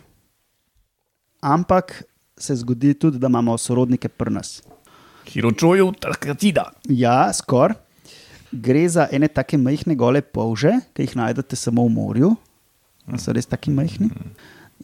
ampak 1.41 2.03
se 2.37 2.55
zgodi 2.55 2.93
tudi, 2.97 3.19
da 3.21 3.29
imamo 3.29 3.57
sorodnike 3.57 4.09
pri 4.09 4.33
nas. 4.33 4.63
Hiročoju, 5.29 5.91
takratida. 6.01 6.71
Ja, 6.89 7.29
skoraj. 7.33 7.77
Gre 8.53 8.85
za 8.89 9.07
ene 9.11 9.27
take 9.27 9.57
majhne 9.57 9.95
gole 9.97 10.21
polže, 10.21 10.75
ki 10.93 11.07
jih 11.07 11.15
najdete 11.17 11.57
samo 11.57 11.85
v 11.87 11.93
morju, 11.93 12.33
so 13.17 13.33
res 13.33 13.49
taki 13.49 13.73
majhni. 13.73 14.11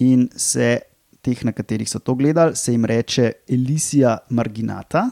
In 0.01 0.27
se 0.35 0.79
teh, 1.21 1.39
na 1.45 1.53
katerih 1.53 1.89
so 1.89 1.99
to 1.99 2.15
gledali, 2.15 2.55
se 2.55 2.73
jim 2.73 2.85
reče 2.85 3.31
Elisija 3.49 4.17
marginata, 4.29 5.09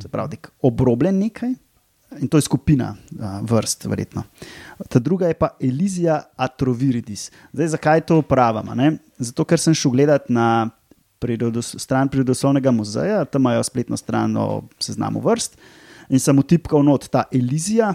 se 0.00 0.10
pravi, 0.10 0.36
nek 0.36 0.50
obrobljen 0.62 1.18
nekaj. 1.18 1.54
In 2.20 2.28
to 2.30 2.38
je 2.38 2.46
skupina 2.46 2.92
a, 2.94 3.40
vrst, 3.42 3.88
verjetno. 3.90 4.22
Ta 4.88 5.00
druga 5.02 5.26
je 5.30 5.34
pa 5.34 5.48
Elizija 5.60 6.20
atroviridis. 6.36 7.30
Zdaj, 7.52 7.72
zakaj 7.74 8.04
to 8.06 8.20
upravljamo? 8.22 8.74
Zato, 9.18 9.46
ker 9.48 9.58
sem 9.58 9.74
šel 9.74 9.96
gledat 9.96 10.28
na 10.30 10.68
prirodos, 11.18 11.74
stran 11.80 12.08
Prirodoslovnega 12.08 12.70
muzeja, 12.70 13.24
tam 13.24 13.42
imajo 13.42 13.62
spletno 13.66 13.96
stran 13.96 14.36
o 14.36 14.62
seznamu 14.78 15.22
vrst. 15.24 15.56
In 16.08 16.20
sem 16.20 16.38
utipkal 16.38 16.82
not 16.84 17.08
ta 17.08 17.24
Elizija, 17.32 17.94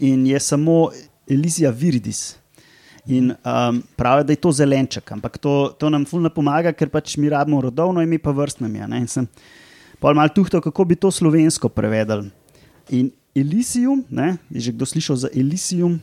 in 0.00 0.26
je 0.26 0.40
samo 0.40 0.90
Elizija 1.28 1.70
viridis. 1.70 2.36
In 3.06 3.34
um, 3.44 3.82
pravi, 3.96 4.24
da 4.24 4.32
je 4.32 4.40
to 4.40 4.52
zelenček, 4.52 5.12
ampak 5.12 5.38
to, 5.38 5.74
to 5.78 5.90
nam 5.92 6.06
fulno 6.08 6.30
pomaga, 6.32 6.72
ker 6.72 6.88
pač 6.88 7.18
mi 7.20 7.28
rabimo 7.28 7.60
rodovno 7.60 8.00
ime, 8.02 8.18
pa 8.18 8.32
vrstno 8.32 8.68
ime. 8.68 8.86
ne. 8.88 9.02
In 9.04 9.08
sem 9.08 9.28
pol 10.00 10.16
mal 10.16 10.32
tuhtal, 10.32 10.62
kako 10.64 10.84
bi 10.88 10.96
to 10.96 11.10
slovensko 11.12 11.68
prevedel. 11.68 12.24
In 12.88 13.10
Elysium, 13.36 14.04
ne, 14.10 14.36
je 14.50 14.68
že 14.68 14.72
kdo 14.72 14.88
slišal 14.88 15.16
za 15.16 15.28
Elysium? 15.36 16.00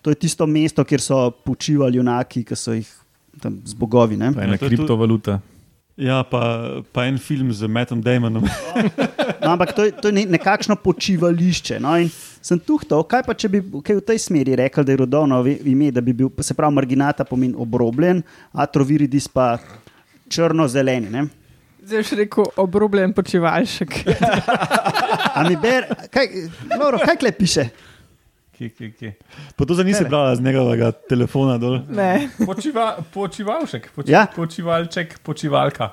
To 0.00 0.10
je 0.10 0.16
tisto 0.16 0.46
mesto, 0.46 0.84
kjer 0.84 1.00
so 1.00 1.28
počivali 1.44 2.00
junaki, 2.00 2.40
ki 2.44 2.56
so 2.56 2.72
jih 2.72 2.88
tam 3.40 3.60
z 3.64 3.76
bogovi. 3.76 4.16
Ne? 4.16 4.32
Pa 4.32 4.48
ena 4.48 4.56
Ja, 4.56 4.64
kriptovaluta. 4.64 5.40
Ja, 6.00 6.22
pa, 6.24 6.40
pa 6.92 7.04
en 7.04 7.18
film 7.18 7.52
z 7.52 7.68
Mattom 7.68 8.00
Damonom. 8.00 8.46
No, 9.40 9.50
ampak 9.50 9.74
to 9.76 9.84
je, 9.84 9.92
to 9.92 10.08
je 10.08 10.14
ne- 10.14 10.30
nekakšno 10.32 10.76
počivališče. 10.76 11.76
No, 11.76 11.92
in 11.96 12.08
sem 12.40 12.56
tuhtal, 12.56 13.04
kaj 13.04 13.20
pa 13.22 13.34
če 13.34 13.48
bi 13.48 13.60
kaj 13.60 13.98
v 13.98 14.04
tej 14.04 14.18
smeri 14.18 14.56
rekel, 14.56 14.80
da 14.80 14.92
je 14.92 14.98
rodovno 14.98 15.42
ime, 15.44 15.90
da 15.90 16.00
bi 16.00 16.14
bil, 16.14 16.32
se 16.40 16.56
pravi, 16.56 16.72
marginata 16.72 17.24
pomeni 17.24 17.52
obrobljen, 17.52 18.22
atroviridis 18.54 19.28
pa 19.28 19.58
črno-zeleni. 20.28 21.10
ne. 21.10 21.26
Zdaj 21.80 22.02
še 22.02 22.16
rekel 22.16 22.48
obrobljen 22.56 23.12
počivalšek. 23.12 23.92
A 25.34 25.44
mi 25.44 25.56
ber, 25.56 25.84
kaj, 26.08 26.28
Lauro, 26.72 27.00
kaj 27.00 27.16
kle 27.16 27.32
piše? 27.32 27.68
Kje, 28.60 28.68
kje, 28.70 28.90
kje? 28.92 29.10
Pa 29.56 29.64
to 29.64 29.72
za 29.74 29.82
nisi 29.82 30.04
brala 30.04 30.34
z 30.36 30.40
njegovega 30.40 30.92
telefona 30.92 31.54
dol. 31.58 31.78
Ne. 31.88 32.28
Počiva, 32.46 32.98
počivalšek, 33.14 33.88
poči, 33.96 34.12
Ja. 34.12 34.26
počivalček, 34.36 35.18
počivalka. 35.24 35.90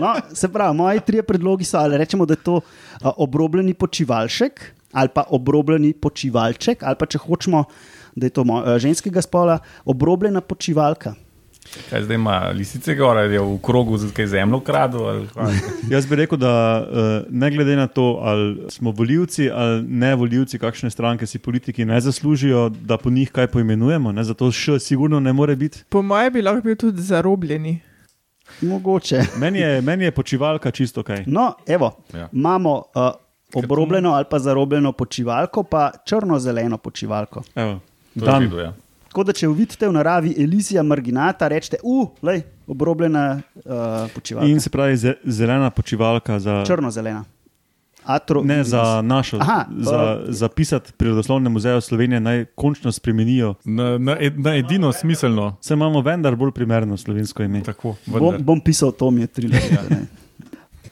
No, 0.00 0.14
se 0.32 0.48
pravi, 0.48 0.76
moji 0.76 1.00
trije 1.00 1.22
predlogi 1.22 1.64
so, 1.64 1.76
ali 1.76 1.98
rečemo, 2.00 2.24
da 2.26 2.32
je 2.32 2.40
to 2.40 2.60
a, 3.02 3.10
obrobljeni 3.16 3.74
počivalšek, 3.74 4.62
ali 4.92 5.08
pa 5.14 5.26
obrobljeni 5.28 5.92
počivalček, 5.92 6.80
ali 6.82 6.96
pa 6.96 7.06
če 7.06 7.18
hočemo, 7.18 7.64
da 8.16 8.26
je 8.26 8.30
to 8.30 8.44
mo, 8.44 8.62
a, 8.64 8.78
ženskega 8.78 9.20
spola, 9.22 9.58
obrobljena 9.84 10.40
počivalka. 10.40 11.12
Kaj 11.90 12.02
zdaj 12.02 12.14
ima 12.14 12.38
lisice 12.48 12.94
gor, 12.94 13.16
ali 13.16 13.34
je 13.34 13.40
v 13.40 13.58
krogu 13.58 13.96
za 13.96 14.08
kaj 14.10 14.26
zemljo 14.26 14.60
kaj? 14.60 14.88
Jaz 15.90 16.06
bi 16.06 16.16
rekel, 16.16 16.38
da 16.38 16.52
eh, 16.82 17.24
ne 17.30 17.50
glede 17.50 17.76
na 17.76 17.86
to, 17.86 18.18
ali 18.22 18.66
smo 18.68 18.90
voljivci 18.90 19.50
ali 19.50 19.82
ne 19.82 20.14
voljivci, 20.14 20.58
kakšne 20.58 20.90
stranke 20.90 21.26
si 21.26 21.38
politiki 21.38 21.84
ne 21.84 22.00
zaslužijo, 22.00 22.68
da 22.68 22.96
po 22.96 23.10
njih 23.10 23.30
kaj 23.30 23.46
poimenujemo, 23.46 24.12
ne? 24.12 24.24
zato 24.24 24.50
še 24.50 24.78
sigurno 24.78 25.20
ne 25.20 25.32
more 25.32 25.56
biti. 25.56 25.84
Po 25.88 26.02
mojem 26.02 26.32
bi 26.32 26.42
lahko 26.42 26.60
bil 26.60 26.76
tudi 26.76 27.02
zarobljeni. 27.02 27.80
Mogoče. 28.60 29.22
Meni 29.36 29.58
je, 29.58 29.80
meni 29.80 30.04
je 30.04 30.10
počivalka 30.10 30.70
čisto 30.70 31.02
kaj. 31.02 31.24
No, 31.26 31.54
evo, 31.66 31.96
Ja. 32.14 32.28
imamo 32.32 32.76
uh, 32.76 33.10
obrobljeno 33.54 34.10
ali 34.10 34.24
pa 34.30 34.38
zarobljeno 34.38 34.92
počivalko, 34.92 35.62
pa 35.62 35.90
črno-zeleno 36.06 36.78
počivalko. 36.78 37.42
Evo, 37.54 37.80
To 38.14 38.20
je 38.20 38.26
Dan. 38.26 38.42
redu, 38.42 38.58
ja. 38.58 38.74
Tako 39.12 39.24
da, 39.24 39.32
če 39.32 39.48
vidite 39.48 39.84
v 39.84 39.92
naravi 39.92 40.30
Elizija 40.38 40.80
marginata, 40.82 41.44
rečete, 41.48 41.76
uh, 41.82 42.08
obrobljena 42.66 43.42
uh, 43.54 43.62
počivalka. 44.08 44.48
In 44.48 44.60
se 44.60 44.70
pravi, 44.70 44.96
ze- 44.96 45.18
zelena 45.26 45.68
počivalka 45.70 46.38
za. 46.40 46.62
Črno-zelena. 46.64 47.24
Atro 48.04 48.42
Ne 48.42 48.64
za 48.64 49.02
našo, 49.02 49.38
Aha, 49.40 49.66
za, 49.78 49.98
za 50.28 50.48
pisati 50.48 50.92
Prirodoslovne 50.92 51.50
muzeje 51.50 51.80
Slovenije, 51.80 52.20
naj 52.20 52.44
končno 52.54 52.92
spremenijo. 52.92 53.54
Na, 53.64 53.98
na, 53.98 54.16
ed- 54.16 54.38
na 54.38 54.56
edino 54.56 54.92
smiselno. 54.92 55.56
Se 55.60 55.74
imamo 55.74 56.00
vendar 56.00 56.36
bolj 56.36 56.50
primerno 56.50 56.96
slovensko 56.96 57.42
ime. 57.42 57.62
Tako, 57.62 57.94
Bom, 58.06 58.20
vendar. 58.22 58.40
bom 58.42 58.60
pisal, 58.60 58.92
to 58.92 59.10
mi 59.10 59.20
je 59.20 59.26
tri 59.26 59.48
leta. 59.48 59.82
ne. 59.90 60.06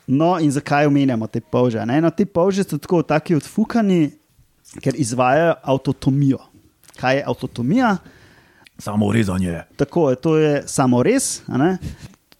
No, 0.06 0.36
in 0.38 0.50
zakaj 0.50 0.86
omenjamo 0.86 1.26
te 1.26 1.40
polže? 1.40 1.86
Ne? 1.86 2.00
No, 2.00 2.10
te 2.10 2.26
polže 2.26 2.64
so 2.64 2.78
tako 2.78 3.02
taki 3.02 3.34
odfukani, 3.34 4.10
ker 4.80 4.92
izvajajo 4.94 5.54
avtotomijo. 5.62 6.38
Kaj 7.00 7.16
je 7.16 7.24
avtotomija? 7.26 7.96
Samo 8.78 9.12
rezanje. 9.12 9.62
Tako 9.76 10.10
je, 10.10 10.16
to 10.16 10.36
je 10.36 10.62
samo 10.66 11.02
res. 11.02 11.40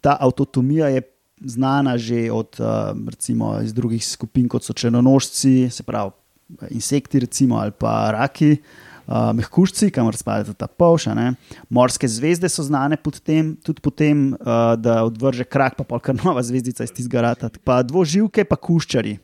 Ta 0.01 0.17
avtotomija 0.21 0.89
je 0.89 1.03
znana 1.41 1.99
že 1.99 2.29
od, 2.33 2.57
uh, 2.61 2.93
recimo, 3.09 3.57
drugih 3.73 4.05
skupin, 4.07 4.49
kot 4.49 4.65
so 4.65 4.77
črnonožci, 4.77 5.71
se 5.71 5.83
pravi 5.83 6.11
insekti, 6.71 7.21
recimo, 7.21 7.57
ali 7.57 7.73
pa 7.73 8.11
raki, 8.13 8.57
uh, 9.07 9.33
mehkužci, 9.35 9.91
kamor 9.91 10.17
spada 10.17 10.45
tudi 10.45 10.59
ta 10.61 10.67
polša. 10.67 11.15
Ne. 11.15 11.33
Morske 11.69 12.09
zvezde 12.09 12.49
so 12.49 12.63
znane 12.63 12.97
pod 12.97 13.21
tem, 13.21 13.55
tudi 13.65 13.81
po 13.81 13.91
tem, 13.91 14.35
uh, 14.41 14.77
da 14.77 15.01
odvrže 15.05 15.45
krak, 15.45 15.79
pa 15.81 15.85
polka 15.85 16.13
nova 16.13 16.43
zvezdica 16.43 16.85
iz 16.85 16.93
tistega 16.93 17.31
rata. 17.31 17.51
Pa 17.65 17.81
dvoživke, 17.83 18.45
pa 18.45 18.57
kuščari. 18.57 19.17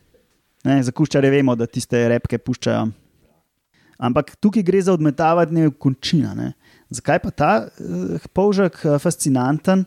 Ne, 0.64 0.80
za 0.82 0.92
kuščare 0.92 1.30
vemo, 1.30 1.54
da 1.54 1.68
tiste 1.68 2.08
repke 2.08 2.38
puščajo. 2.38 2.88
Ampak 3.98 4.34
tukaj 4.40 4.62
gre 4.66 4.82
za 4.82 4.92
odmetavanje 4.92 5.70
končina. 5.80 6.34
Ne. 6.36 6.52
Zakaj 6.92 7.22
pa 7.24 7.30
ta 7.30 7.50
uh, 7.66 8.20
polžek 8.36 8.78
uh, 8.84 8.98
fascinanten? 9.02 9.86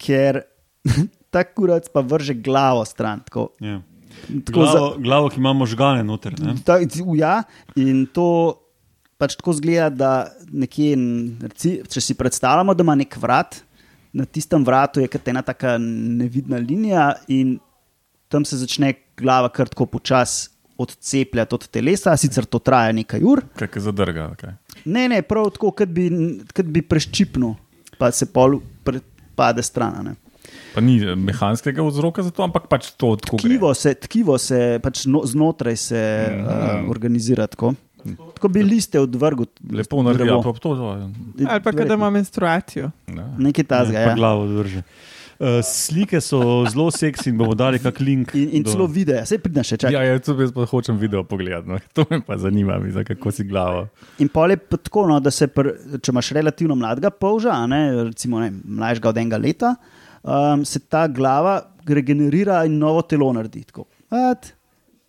Ker 0.00 0.42
ta 1.32 1.44
kurac 1.46 1.88
pa 1.92 2.02
vrže 2.02 2.34
glavo 2.34 2.84
stran. 2.84 3.22
Tako, 3.26 3.52
Ja. 3.62 3.80
tako 4.44 4.66
za, 4.66 4.72
Glavo, 4.72 4.94
glavo, 4.98 5.28
ki 5.32 5.40
ima 5.40 5.52
možgane 5.52 6.04
noter. 6.04 6.34
Ne? 6.40 6.56
ta, 6.64 6.78
ja, 7.16 7.42
in 7.76 8.06
to 8.06 8.58
pač 9.22 9.36
tako 9.38 9.54
zgleda, 9.54 9.88
da 9.88 10.10
nekje, 10.50 10.96
reci, 11.46 11.76
če 11.88 12.02
si 12.02 12.16
predstavljamo, 12.18 12.74
da 12.74 12.82
ima 12.82 12.96
nek 12.98 13.16
vrat, 13.22 13.60
na 14.12 14.26
tistem 14.26 14.64
vratu 14.66 15.00
je 15.00 15.08
kot 15.08 15.28
ena 15.30 15.44
taka 15.46 15.76
nevidna 15.78 16.58
linija, 16.58 17.12
in 17.30 17.56
tam 18.28 18.44
se 18.44 18.58
začne 18.58 18.92
glava 19.16 19.48
kar 19.52 19.70
tako 19.70 19.86
počasi 19.94 20.51
odcepljati 20.82 21.54
od 21.54 21.68
telesa, 21.68 22.16
sicer 22.16 22.44
to 22.44 22.58
traja 22.58 22.92
nekaj 22.92 23.22
ur. 23.22 23.42
Kaj 23.54 23.68
je 23.72 23.80
zadrga? 23.82 24.30
Okay. 24.30 24.52
Ne, 24.84 25.08
ne, 25.08 25.22
prav 25.22 25.50
tako, 25.50 25.70
kot 25.72 25.88
bi, 25.88 26.08
kot 26.48 26.66
bi 26.66 26.82
preščipnil, 26.82 27.54
pa 27.96 28.10
se 28.10 28.26
pol 28.26 28.58
pade 29.34 29.62
stran. 29.62 29.94
a 29.94 30.02
ne. 30.02 30.14
Pa 30.74 30.80
ni 30.80 30.98
eh, 30.98 31.14
mehanskega 31.14 31.82
vzroka 31.82 32.22
za 32.22 32.30
to, 32.30 32.42
ampak 32.42 32.66
pač 32.66 32.90
to 32.92 33.14
tako 33.16 33.36
gre. 33.36 33.48
Tkivo 33.48 33.70
se, 33.74 33.94
tkivo 33.96 34.38
se 34.38 34.58
pač 34.78 35.06
no, 35.06 35.22
znotraj 35.24 35.76
se 35.78 36.02
Mhm. 36.28 36.44
uh, 36.84 36.90
organizira 36.90 37.46
tako. 37.46 37.74
Tako 38.34 38.48
bi 38.48 38.62
liste 38.62 38.98
odvrgel. 38.98 39.46
Lepo 39.62 40.02
naredijo, 40.02 40.24
drevo. 40.34 40.42
pa 40.44 40.58
to. 40.58 40.74
to 40.74 41.10
Ali 41.46 41.60
pa 41.62 41.70
kada 41.72 41.94
ima 41.94 42.10
menstruacijo. 42.10 42.90
ja. 43.08 43.26
Nekaj 43.38 43.64
tazga. 43.64 43.94
Pa 43.94 44.10
Ja. 44.10 44.14
glavo 44.14 44.46
drži. 44.48 44.82
Uh, 45.42 45.58
slike 45.66 46.20
so 46.22 46.38
zelo 46.70 46.84
seksi 46.94 47.32
in 47.32 47.38
bomo 47.40 47.56
dali 47.58 47.80
kak 47.82 47.96
link. 47.98 48.30
In, 48.38 48.52
in 48.54 48.62
do- 48.62 48.70
celo 48.70 48.84
videe, 48.86 49.24
se 49.26 49.40
pridem 49.42 49.64
še 49.66 49.74
čakati. 49.74 49.96
Ja, 49.96 50.04
ja, 50.06 50.20
to 50.22 50.36
jaz 50.38 50.52
pa 50.54 50.62
hočem 50.70 51.00
video 51.00 51.24
pogledati. 51.26 51.66
No. 51.66 51.80
To 51.98 52.04
me 52.12 52.20
pa 52.22 52.36
zanima, 52.38 52.76
mi, 52.78 52.92
za 52.94 53.02
kako 53.02 53.32
si 53.34 53.42
glavo. 53.48 53.88
In 54.22 54.30
pol 54.30 54.54
je 54.54 54.60
tako, 54.76 55.08
no, 55.10 55.16
da 55.18 55.32
se, 55.34 55.48
pr, 55.50 55.72
če 55.98 56.14
imaš 56.14 56.30
relativno 56.38 56.76
mladega 56.78 57.10
polža, 57.10 57.56
a 57.56 57.66
ne, 57.66 57.80
recimo 58.12 58.38
ne, 58.38 58.52
mlajšega 58.54 59.10
od 59.10 59.18
enega 59.24 59.40
leta, 59.42 59.72
um, 60.22 60.62
se 60.68 60.78
ta 60.86 61.08
glava 61.10 61.56
regenerira 61.90 62.62
in 62.70 62.78
novo 62.78 63.02
telo 63.02 63.32
naredi. 63.34 63.64
Tako. 63.72 63.88
At, 64.14 64.52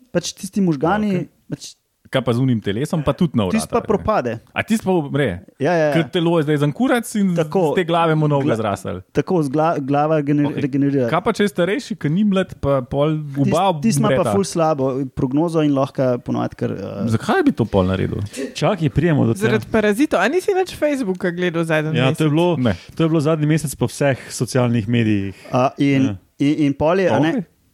pač 0.10 0.34
tisti 0.42 0.66
možgani, 0.66 1.14
Ja, 1.14 1.22
okay. 1.22 1.30
pač, 1.54 1.70
Kaj 2.14 2.22
pa 2.22 2.30
z 2.30 2.40
unim 2.40 2.60
telesom, 2.60 3.02
pa 3.02 3.10
tudi 3.12 3.34
na 3.34 3.48
tisti 3.50 3.66
pa 3.68 3.82
propade. 3.82 4.36
A 4.52 4.62
ti 4.62 4.78
pa 4.78 4.92
umre. 4.92 5.28
Ja, 5.58 5.74
ja, 5.74 5.88
Ker 5.90 6.04
ja. 6.04 6.10
telo 6.10 6.38
je 6.38 6.44
zdaj 6.44 6.58
za 6.58 6.68
kurac 6.72 7.10
in 7.16 7.32
Tako. 7.34 7.64
z 7.66 7.76
te 7.76 7.84
glave 7.84 8.14
mu 8.14 8.28
noge 8.28 8.46
Gla- 8.46 8.56
zrasel. 8.56 9.02
Tako 9.12 9.42
z 9.42 9.50
gla, 9.50 9.80
glava 9.80 10.22
gener, 10.22 10.46
okay. 10.46 10.62
regenerira. 10.62 11.08
Kaj 11.10 11.22
pa 11.22 11.32
če 11.32 11.42
je 11.42 11.50
starejši, 11.50 11.98
ki 11.98 12.08
ni 12.08 12.24
mlad, 12.24 12.54
pa 12.60 12.84
pol 12.84 13.18
oba 13.40 13.66
Ti 13.82 13.96
ima 13.96 14.14
pa 14.14 14.30
ful 14.30 14.46
slabo 14.46 14.92
prognozo 15.10 15.60
in 15.60 15.74
lahko 15.74 16.20
ponovadi, 16.20 16.56
ker 16.56 16.72
uh, 16.72 17.02
Zakaj 17.10 17.42
bi 17.42 17.52
to 17.52 17.66
pol 17.66 17.84
naredil? 17.84 18.22
Čakaj, 18.54 18.90
prijemo 18.90 19.26
do 19.26 19.34
tega. 19.34 19.50
Zaradi 19.50 19.66
parazitov. 19.68 20.22
A 20.22 20.30
nisi 20.30 20.54
več 20.54 20.76
Facebooka 20.76 21.32
gledal 21.32 21.66
zadnji 21.66 21.98
Ja, 21.98 22.14
to 22.14 22.24
je 22.24 22.30
bilo, 22.30 22.54
Ne. 22.58 22.78
to 22.94 23.02
je 23.02 23.10
bilo 23.10 23.20
zadnji 23.20 23.48
mesec 23.48 23.74
po 23.74 23.88
vseh 23.88 24.22
socialnih 24.30 24.86
medijih. 24.88 25.34
Uh, 25.50 25.74
in, 25.78 26.04
Ja. 26.04 26.16
in, 26.40 26.54
in 26.62 26.74
pol 26.74 27.00
je, 27.00 27.10
a 27.10 27.18
ne, 27.18 27.34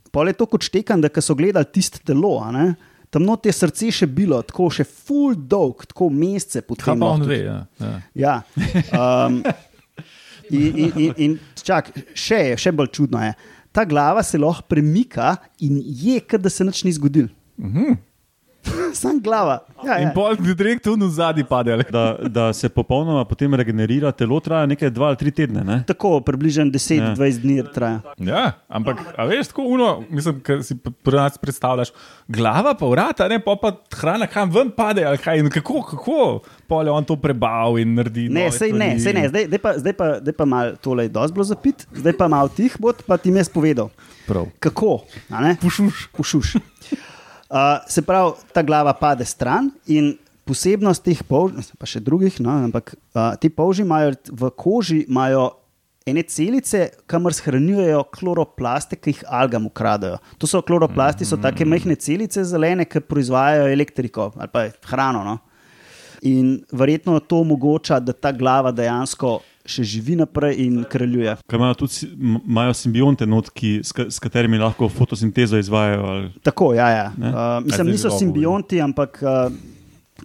pol 0.10 0.26
je 0.26 0.34
to 0.34 0.46
kot 0.46 0.64
štekan, 0.64 0.98
da 0.98 1.10
ko 1.10 1.20
so 1.20 1.36
gledali 1.36 1.68
tisto 1.68 2.00
telo, 2.00 2.40
a 2.40 2.52
ne, 2.52 2.66
tam 3.10 3.26
not 3.26 3.46
je 3.46 3.54
srce 3.54 3.92
še 4.02 4.08
bilo, 4.08 4.42
tako 4.46 4.70
še 4.74 4.86
full 4.86 5.36
dolg, 5.36 5.86
tako 5.90 6.10
mesece 6.14 6.62
Kaj 6.62 6.68
potem. 6.68 7.00
pa 7.00 7.14
on 7.14 7.24
ve? 7.26 7.40
Ja. 7.44 7.60
Ja. 7.80 8.02
Ja. 8.14 8.36
Um, 8.94 9.42
in, 10.50 10.78
in, 10.78 10.92
in, 10.96 11.14
in 11.18 11.40
čak, 11.58 11.92
še, 12.14 12.58
še 12.58 12.72
bolj 12.74 12.92
čudno 13.00 13.22
je. 13.24 13.34
Ta 13.72 13.86
glava 13.86 14.24
se 14.26 14.38
lahko 14.42 14.66
premika 14.70 15.36
in 15.62 15.82
je, 15.86 16.20
kot 16.26 16.42
da 16.42 16.50
se 16.50 16.66
nič 16.66 16.84
ni 16.88 16.94
zgodilo. 16.94 17.30
Sam 19.02 19.20
glava. 19.24 19.60
Ja, 19.86 19.98
In 20.02 20.10
ja. 20.10 20.14
pol 20.14 20.36
direkt 20.36 20.84
tu 20.84 20.94
v 20.96 21.10
zadnji 21.14 21.44
pade. 21.48 21.78
Da, 21.92 22.18
da 22.28 22.54
se 22.54 22.70
popolnoma 22.70 23.24
potem 23.26 23.54
regenerira, 23.54 24.12
telo 24.12 24.40
traja 24.44 24.68
nekaj 24.70 24.92
dva 24.92 25.12
ali 25.14 25.20
tri 25.20 25.32
tedne. 25.32 25.64
Ne? 25.64 25.78
Tako, 25.88 26.20
približno 26.26 26.68
Ja. 26.70 27.16
10-20 27.16 27.40
dni 27.42 27.64
traja. 27.74 28.02
Ja, 28.20 28.44
ampak, 28.68 29.00
a 29.16 29.26
veš, 29.30 29.52
tako 29.54 29.64
uno, 29.76 30.04
mislim, 30.10 30.42
ker 30.44 30.64
si 30.66 30.76
pri 30.76 31.16
nas 31.16 31.38
predstavljaš, 31.40 31.94
glava 32.28 32.74
pa 32.76 32.90
vrata, 32.90 33.28
ne 33.32 33.40
pa, 33.44 33.56
pa 33.56 33.72
hrana 33.96 34.28
kam 34.28 34.52
ven 34.52 34.74
pade, 34.76 35.06
kaj, 35.24 35.40
in 35.40 35.50
kako, 35.54 35.82
kako, 35.94 36.20
pol 36.68 36.90
je 36.90 36.92
on 36.92 37.08
to 37.08 37.16
prebal 37.16 37.80
in 37.80 37.96
naredi. 37.96 38.28
Ne, 38.34 38.50
sej 38.52 38.74
ne, 38.76 38.92
sej 39.00 39.16
ne. 39.16 39.28
Zdaj, 39.32 39.48
zdaj 39.48 39.62
pa, 39.64 39.74
zdaj 39.80 39.96
pa, 39.96 40.10
zdaj 40.20 40.36
pa 40.36 40.50
malo 40.50 40.76
tole 40.84 41.08
je 41.08 41.14
dosti 41.16 41.38
bilo 41.38 41.48
zapit, 41.48 41.88
zdaj 41.96 42.18
pa 42.20 42.28
malo 42.28 42.52
tih 42.52 42.76
bod, 42.80 43.06
pa 43.08 43.18
ti 43.18 43.32
mi 43.32 43.40
jaz 43.40 43.50
povedal. 43.50 43.94
Prav. 44.28 44.52
Kako? 44.60 45.00
a 45.30 45.42
ne? 45.48 45.56
Pušuš. 45.62 46.10
Pušuš. 46.18 46.58
Uh, 47.50 47.82
se 47.90 48.02
pravi, 48.06 48.38
ta 48.54 48.62
glava 48.62 48.94
pade 48.94 49.26
stran 49.26 49.72
in 49.90 50.12
posebnost 50.46 51.02
teh 51.02 51.22
polž, 51.26 51.72
pa 51.82 51.88
še 51.90 52.02
drugih, 52.02 52.38
no, 52.46 52.54
ampak 52.68 52.94
uh, 52.94 53.34
ti 53.42 53.50
polži 53.50 53.82
imajo 53.86 54.14
v 54.30 54.52
koži 54.54 55.00
imajo 55.08 55.48
ene 56.10 56.24
celice, 56.30 56.88
kamor 57.10 57.34
shranjujejo 57.34 58.04
kloroplaste, 58.14 58.98
ki 58.98 59.14
jih 59.14 59.24
algam 59.42 59.66
ukradajo. 59.70 60.20
To 60.42 60.50
so 60.50 60.62
kloroplasti, 60.66 61.26
so 61.26 61.38
take 61.42 61.66
majhne 61.66 61.98
celice 62.02 62.44
zelene, 62.46 62.86
ki 62.90 63.02
proizvajajo 63.06 63.70
elektriko 63.74 64.32
ali 64.38 64.54
pa 64.54 64.66
hrano. 64.92 65.26
No. 65.26 65.38
In 66.30 66.58
verjetno 66.72 67.20
to 67.20 67.42
omogoča, 67.46 68.00
da 68.04 68.14
ta 68.14 68.32
glava 68.36 68.74
dejansko 68.76 69.40
še 69.70 69.86
živi 69.88 70.18
naprej 70.20 70.60
in 70.66 70.84
kraljuje. 70.90 71.36
Kaj 71.50 71.60
imajo 71.60 71.80
tudi 71.84 72.10
imajo 72.28 72.76
simbionte, 72.78 73.28
not, 73.30 73.52
ki, 73.54 73.80
s, 73.86 73.94
s 73.94 74.22
katerimi 74.22 74.60
lahko 74.62 74.90
fotosintezo 74.90 75.60
izvajajo. 75.62 76.06
Ali, 76.14 76.32
Tako, 76.44 76.74
ja, 76.78 76.90
ja. 76.90 77.10
Ne? 77.18 77.34
Uh, 77.34 77.60
mislim, 77.66 77.94
niso 77.94 78.12
simbionti, 78.18 78.82
ampak 78.82 79.22
uh, 79.24 79.54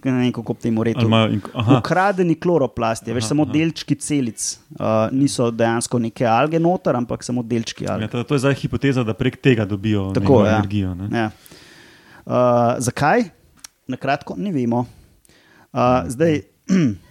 ne 0.03 0.11
vem, 0.11 0.31
kako 0.33 0.53
temu 0.53 0.81
ali 0.81 0.93
rekel. 0.93 1.07
imajo, 1.07 1.29
in, 1.37 1.41
aha, 1.53 1.79
Ukradeni 1.79 2.35
kloroplasti, 2.35 3.13
veš, 3.13 3.29
samo 3.31 3.45
delčki 3.45 3.95
celic, 3.95 4.47
uh, 4.79 5.07
niso 5.15 5.51
dejansko 5.51 5.99
neke 5.99 6.27
alge 6.29 6.59
noter, 6.59 6.97
ampak 6.97 7.23
samo 7.23 7.43
delčki 7.43 7.85
ja, 7.85 7.95
alge. 7.95 8.09
to, 8.11 8.23
to 8.23 8.35
je 8.35 8.45
zdaj 8.45 8.59
hipoteza, 8.65 9.03
da 9.03 9.13
prek 9.13 9.39
tega 9.41 9.65
dobijo 9.65 10.11
Tako, 10.15 10.43
ja. 10.45 10.57
energijo. 10.57 10.93
Ne? 10.95 11.09
Ja. 11.13 11.31
Uh, 12.25 12.75
zakaj? 12.83 13.29
Na 13.87 13.97
kratko, 14.01 14.33
ne 14.37 14.51
vemo. 14.51 14.85
Uh, 15.75 16.07
zdaj, 16.09 16.41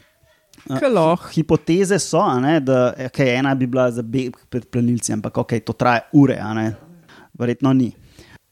Kaloh. 0.65 1.21
hipoteze 1.35 1.99
so, 1.99 2.23
ne, 2.41 2.61
da 2.61 2.95
okay, 3.07 3.35
ena 3.37 3.55
bi 3.55 3.67
bila 3.67 3.91
za 3.93 4.03
beg 4.03 4.37
pred 4.49 4.65
plenilci, 4.73 5.13
ampak 5.13 5.37
okay, 5.45 5.61
to 5.61 5.73
traja 5.77 6.07
ure, 6.13 6.39
verjetno 7.39 7.73
ni. 7.73 7.91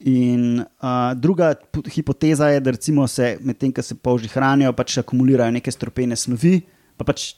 In 0.05 0.59
uh, 0.61 1.15
druga 1.15 1.55
hipoteza 1.95 2.49
je, 2.49 2.61
da 2.61 2.73
se 3.09 3.39
medtem, 3.41 3.73
ko 3.73 3.83
se 3.83 3.95
polži 3.95 4.29
hranijo, 4.29 4.73
pač 4.73 4.99
akumulirajo 4.99 5.55
neke 5.55 5.73
stropene 5.73 6.17
snovi, 6.17 6.61
pa 6.97 7.05
pač 7.05 7.35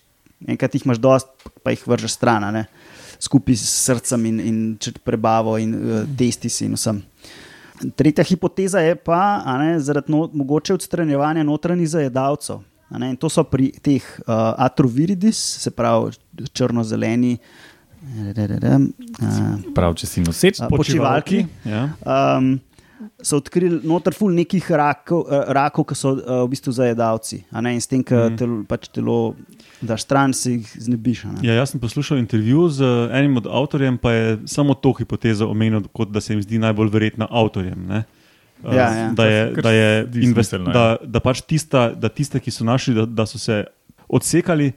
enkrat 0.48 0.74
jih 0.74 0.86
imaš 0.86 0.98
dost, 0.98 1.28
pa 1.62 1.70
jih 1.70 1.86
vržeš 1.86 2.16
stran, 2.16 2.48
ne, 2.54 2.64
skupaj 3.20 3.56
s 3.56 3.68
srcem 3.84 4.26
in, 4.26 4.40
in 4.40 4.60
prebavo 5.04 5.58
in 5.60 5.74
uh, 5.74 6.04
testisi 6.18 6.64
in 6.66 6.74
vsem. 6.74 7.02
Tretja 7.94 8.24
hipoteza 8.24 8.80
je 8.80 8.96
pa, 8.96 9.42
ne, 9.60 9.76
zaradi 9.78 10.12
no, 10.12 10.24
mogoče 10.32 10.74
odstranjevanja 10.74 11.44
notranjih 11.44 11.90
zajedavcev. 11.98 12.62
In 12.90 13.16
to 13.16 13.28
so 13.28 13.44
pri 13.44 13.72
teh 13.82 14.02
uh, 14.26 14.54
atroviridis, 14.58 15.36
se 15.36 15.70
pravi 15.70 16.12
črno-zeleni, 16.52 17.38
uh, 17.38 17.74
Prav, 19.74 19.94
če 19.96 20.06
si 20.06 20.20
noseč, 20.24 20.60
a, 20.60 20.68
počivalki. 20.68 21.46
Ja. 21.64 21.88
Um, 22.04 22.60
so 23.24 23.38
odkrili 23.40 23.80
noter 23.86 24.14
ful 24.16 24.32
nekih 24.34 24.64
rakov, 24.70 25.24
eh, 25.28 25.44
rakov 25.56 25.86
ki 25.88 25.96
so 25.98 26.14
uh, 26.14 26.44
v 26.44 26.52
bistvu 26.54 26.72
zajedavci. 26.72 27.44
in 27.52 27.80
s 27.80 27.86
tem, 27.86 28.00
Mhm. 28.00 28.32
mm. 28.32 28.36
telo, 28.36 28.64
pač 28.68 28.88
telo 28.88 29.34
daš 29.82 30.02
stran, 30.02 30.32
se 30.32 30.52
jih 30.52 30.76
znebiš. 30.78 31.24
Ja, 31.42 31.54
jaz 31.54 31.70
sem 31.70 31.80
poslušal 31.80 32.18
intervju 32.18 32.68
z 32.68 32.82
eh, 32.82 33.18
enim 33.18 33.36
od 33.36 33.46
avtorjem, 33.46 33.98
pa 33.98 34.12
je 34.12 34.38
samo 34.46 34.74
to 34.74 34.92
hipotezo 34.92 35.48
omenil, 35.48 35.82
kot 35.92 36.10
da 36.10 36.20
se 36.20 36.32
jim 36.32 36.42
zdi 36.42 36.58
najbolj 36.58 36.88
verjetna 36.88 37.26
avtorjem. 37.30 37.86
Ne? 37.86 38.04
Eh, 38.64 38.74
Ja, 38.74 38.88
ja. 38.94 39.10
Da, 39.12 39.26
je, 39.26 39.52
da, 39.52 39.70
je 39.70 39.88
invest, 40.16 40.52
ja. 40.52 40.58
da, 40.60 40.84
da 41.02 41.20
pač 41.20 41.40
tista, 41.42 41.90
da 41.92 42.08
tiste, 42.08 42.40
ki 42.40 42.50
so 42.50 42.64
našli, 42.64 42.94
da, 42.94 43.06
da 43.06 43.26
so 43.26 43.38
se 43.38 43.64
odsekali, 44.08 44.72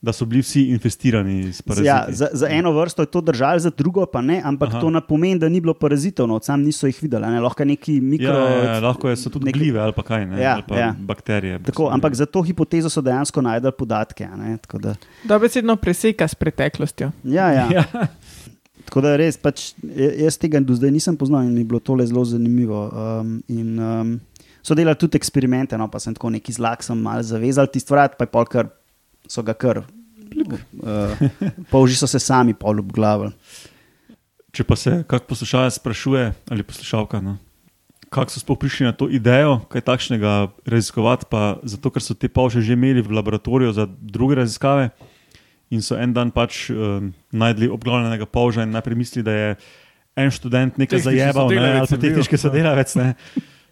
da 0.00 0.12
so 0.12 0.24
bili 0.24 0.40
vsi 0.40 0.62
infestirani 0.64 1.52
s 1.52 1.60
paraziti. 1.60 1.86
Ja, 1.86 2.06
za, 2.08 2.28
za 2.32 2.48
eno 2.48 2.72
vrsto 2.72 3.02
je 3.02 3.08
to 3.08 3.20
držalo, 3.22 3.58
za 3.58 3.70
drugo 3.70 4.06
pa 4.06 4.22
ne, 4.22 4.40
ampak 4.42 4.68
Aha. 4.70 4.80
To 4.80 4.90
ne 4.90 5.00
pomeni, 5.02 5.38
da 5.38 5.46
ni 5.46 5.60
bilo 5.60 5.74
parazitov, 5.74 6.24
no, 6.26 6.38
sam 6.40 6.62
niso 6.62 6.86
jih 6.86 6.96
videli, 6.98 7.20
a 7.20 7.30
ne, 7.30 7.40
lahko 7.40 7.64
neki 7.64 7.98
mikro. 8.00 8.32
ja, 8.32 8.64
ja, 8.64 8.80
lahko 8.80 9.08
je, 9.08 9.16
so 9.16 9.28
tudi 9.28 9.44
nek- 9.44 9.54
glive 9.54 9.78
ali 9.78 9.92
pa 9.92 10.02
kaj, 10.02 10.24
ne, 10.26 10.40
Ja, 10.40 10.54
ali 10.54 10.64
pa 10.64 10.78
ja. 10.78 10.94
bakterije. 10.98 11.58
Tako, 11.62 11.90
ampak 11.90 12.14
za 12.14 12.24
to 12.26 12.40
hipotezo 12.42 12.88
so 12.88 13.02
dejansko 13.02 13.42
najdel 13.42 13.72
podatke. 13.72 14.24
a 14.24 14.36
Ne, 14.36 14.56
tako 14.56 14.78
da, 14.80 14.94
Dobesedno 15.24 15.76
preseka 15.76 16.24
s 16.24 16.34
preteklostjo. 16.34 17.10
ja, 17.22 17.50
ja. 17.50 17.68
Ja. 17.70 17.84
Tako 18.90 19.04
da 19.06 19.12
res, 19.14 19.36
pač, 19.38 19.68
ja- 19.86 20.26
jaz 20.26 20.34
tega 20.34 20.58
do 20.58 20.74
zdaj 20.74 20.90
nisem 20.90 21.14
poznal 21.14 21.46
in 21.46 21.54
mi 21.54 21.62
je 21.62 21.68
bilo 21.70 21.78
tole 21.78 22.02
zelo 22.10 22.24
zanimivo. 22.26 22.88
Um, 22.90 23.36
in, 23.46 23.78
um, 23.78 24.08
so 24.66 24.74
delali 24.74 24.98
tudi 24.98 25.14
eksperimente, 25.14 25.78
no, 25.78 25.86
pa 25.86 26.00
sem 26.02 26.16
tako 26.16 26.32
neki 26.34 26.50
zlak, 26.50 26.82
sem 26.82 26.98
mal 26.98 27.22
zavezal 27.22 27.70
tisti 27.70 27.94
vrat, 27.94 28.16
pa 28.18 28.26
je 28.26 28.32
pol 28.34 28.48
kar, 28.50 28.72
so 29.30 29.46
ga 29.46 29.54
kar. 29.54 29.84
Uh, 30.34 31.14
polži 31.70 31.94
so 31.94 32.10
se 32.10 32.18
sami 32.18 32.50
pol 32.58 32.82
obglavili. 32.82 33.30
Če 34.50 34.66
pa 34.66 34.74
se 34.74 34.96
kak 35.06 35.30
poslušalec 35.30 35.78
sprašuje, 35.78 36.24
ali 36.50 36.66
poslušalka, 36.66 37.22
no, 37.22 37.36
kako 38.10 38.34
so 38.34 38.42
sploh 38.42 38.58
prišli 38.58 38.88
na 38.90 38.92
to 38.92 39.06
idejo, 39.06 39.60
kaj 39.70 39.86
takšnega 39.86 40.34
raziskovati, 40.66 41.30
pa 41.30 41.62
zato, 41.62 41.94
ker 41.94 42.02
so 42.02 42.18
te 42.18 42.26
polže 42.26 42.58
že 42.58 42.74
imeli 42.74 43.06
v 43.06 43.14
laboratoriju 43.14 43.70
za 43.70 43.86
druge 43.86 44.42
raziskave 44.42 44.90
in 45.70 45.82
so 45.82 45.98
en 45.98 46.12
dan 46.12 46.32
pač 46.34 46.68
um, 46.74 47.12
najdli 47.30 47.70
obglavljenega 47.70 48.26
polža 48.26 48.66
in 48.66 48.74
najprej 48.74 48.98
mislili, 48.98 49.24
da 49.24 49.36
je 49.36 49.54
en 50.18 50.30
študent 50.34 50.78
nekaj 50.78 50.98
Tehnični 50.98 51.20
zajebal, 51.20 51.50
ne, 51.54 51.72
ali 51.78 51.90
pa 51.90 51.98
tehnički 52.00 52.38
sodelavec. 52.40 52.94
Ne. 52.98 53.14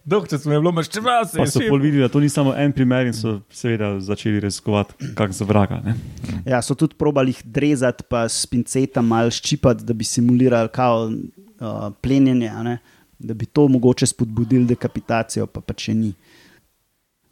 Doktor 0.09 0.39
smo 0.39 0.53
je 0.53 0.61
bilo 0.61 0.71
maščeval, 0.73 1.25
se 1.27 1.37
Pa 1.37 1.45
so 1.45 1.61
pol 1.67 1.81
videli, 1.83 2.01
da 2.01 2.09
to 2.09 2.21
ni 2.23 2.29
samo 2.31 2.53
en 2.57 2.71
primer 2.73 3.09
in 3.09 3.13
so 3.13 3.35
seveda 3.53 3.91
začeli 4.01 4.39
raziskovati, 4.41 5.11
kak 5.17 5.35
za 5.35 5.45
vraga. 5.45 5.81
Ne? 5.85 5.93
Ja, 6.47 6.61
so 6.65 6.73
tudi 6.73 6.97
probali 6.97 7.35
jih 7.35 7.43
drezati, 7.45 8.07
pa 8.09 8.23
s 8.29 8.47
pincetom 8.49 9.05
malo 9.05 9.29
ščipati, 9.33 9.85
da 9.85 9.93
bi 9.93 10.07
simulirali 10.07 10.71
kao, 10.73 11.09
uh, 11.11 11.91
plenjenje, 12.01 12.53
ne? 12.65 12.79
da 13.19 13.35
bi 13.35 13.45
to 13.45 13.67
mogoče 13.67 14.07
spodbudili 14.07 14.65
dekapitacijo, 14.65 15.45
pa 15.51 15.61
pa 15.61 15.75
če 15.75 15.93
ni. 15.93 16.13